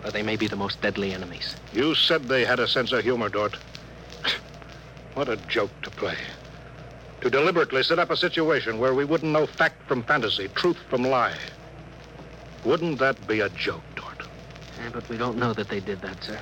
or 0.04 0.10
they 0.10 0.22
may 0.22 0.36
be 0.36 0.46
the 0.46 0.56
most 0.56 0.80
deadly 0.80 1.12
enemies. 1.12 1.54
You 1.72 1.94
said 1.94 2.24
they 2.24 2.44
had 2.44 2.60
a 2.60 2.68
sense 2.68 2.92
of 2.92 3.02
humor, 3.04 3.28
Dort. 3.28 3.58
What 5.18 5.28
a 5.28 5.36
joke 5.48 5.72
to 5.82 5.90
play. 5.90 6.16
To 7.22 7.28
deliberately 7.28 7.82
set 7.82 7.98
up 7.98 8.10
a 8.10 8.16
situation 8.16 8.78
where 8.78 8.94
we 8.94 9.04
wouldn't 9.04 9.32
know 9.32 9.46
fact 9.46 9.88
from 9.88 10.04
fantasy, 10.04 10.46
truth 10.54 10.76
from 10.88 11.02
lie. 11.02 11.36
Wouldn't 12.64 13.00
that 13.00 13.26
be 13.26 13.40
a 13.40 13.48
joke, 13.48 13.82
Dort? 13.96 14.22
Yeah, 14.80 14.90
but 14.92 15.08
we 15.08 15.16
don't 15.16 15.36
know 15.36 15.52
that 15.54 15.68
they 15.68 15.80
did 15.80 16.00
that, 16.02 16.22
sir. 16.22 16.38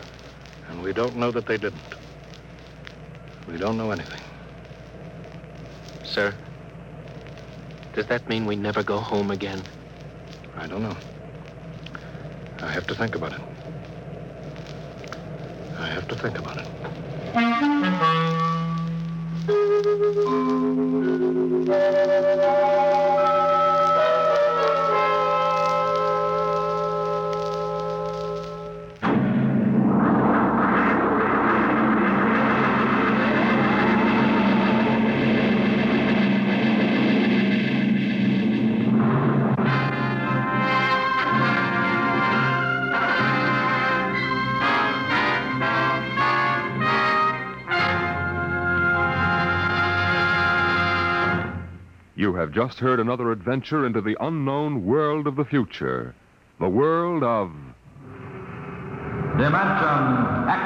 And 0.69 0.83
we 0.83 0.93
don't 0.93 1.17
know 1.17 1.31
that 1.31 1.47
they 1.47 1.57
didn't. 1.57 1.81
We 3.49 3.57
don't 3.57 3.79
know 3.79 3.93
anything. 3.93 4.21
Sir, 6.05 6.35
does 7.95 8.05
that 8.09 8.29
mean 8.29 8.45
we 8.45 8.57
never 8.57 8.83
go 8.83 8.99
home 8.99 9.31
again? 9.31 9.63
I 10.55 10.67
don't 10.67 10.83
know. 10.83 10.97
I 12.61 12.71
have 12.73 12.87
to 12.89 12.95
think 12.95 13.15
about 13.15 13.33
it. 13.33 13.41
I 15.79 15.87
have 15.87 16.07
to 16.09 16.15
think 16.15 16.39
about 16.39 16.59
it. 16.59 17.76
Just 52.57 52.79
heard 52.79 52.99
another 52.99 53.33
adventure 53.33 53.85
into 53.85 54.01
the 54.01 54.17
unknown 54.19 54.87
world 54.87 55.27
of 55.27 55.37
the 55.37 55.45
future. 55.45 56.15
The 56.59 56.67
world 56.67 57.23
of 57.23 57.53
Dimension 59.37 60.49
X. 60.49 60.63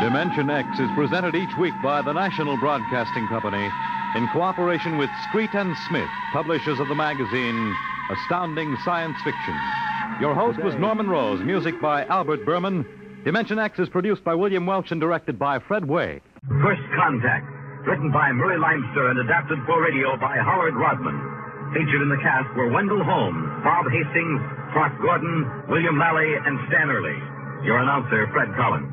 Dimension 0.00 0.48
X 0.48 0.80
is 0.80 0.88
presented 0.94 1.34
each 1.34 1.54
week 1.58 1.74
by 1.82 2.00
the 2.00 2.14
National 2.14 2.56
Broadcasting 2.56 3.28
Company 3.28 3.68
in 4.16 4.26
cooperation 4.28 4.96
with 4.96 5.10
Street 5.28 5.50
and 5.52 5.76
Smith, 5.88 6.08
publishers 6.32 6.80
of 6.80 6.88
the 6.88 6.94
magazine 6.94 7.76
Astounding 8.08 8.78
Science 8.82 9.18
Fiction. 9.22 9.60
Your 10.20 10.34
host 10.34 10.58
was 10.62 10.74
Norman 10.76 11.08
Rose, 11.08 11.42
music 11.42 11.80
by 11.80 12.04
Albert 12.06 12.44
Berman. 12.46 12.86
Dimension 13.24 13.58
X 13.58 13.78
is 13.78 13.88
produced 13.88 14.22
by 14.22 14.34
William 14.34 14.66
Welch 14.66 14.90
and 14.90 15.00
directed 15.00 15.38
by 15.38 15.58
Fred 15.58 15.84
Way. 15.88 16.20
First 16.62 16.82
Contact. 16.94 17.46
Written 17.86 18.12
by 18.12 18.30
Murray 18.30 18.58
Leinster 18.58 19.10
and 19.10 19.18
adapted 19.18 19.58
for 19.66 19.82
radio 19.82 20.14
by 20.16 20.38
Howard 20.38 20.74
Rodman. 20.78 21.18
Featured 21.74 22.02
in 22.02 22.08
the 22.08 22.20
cast 22.22 22.46
were 22.54 22.70
Wendell 22.70 23.02
Holmes, 23.02 23.42
Bob 23.64 23.86
Hastings, 23.90 24.40
Clark 24.72 24.94
Gordon, 25.02 25.66
William 25.68 25.98
Lally, 25.98 26.30
and 26.46 26.54
Stan 26.68 26.86
Early. 26.90 27.18
Your 27.66 27.78
announcer, 27.82 28.28
Fred 28.30 28.54
Collins. 28.54 28.91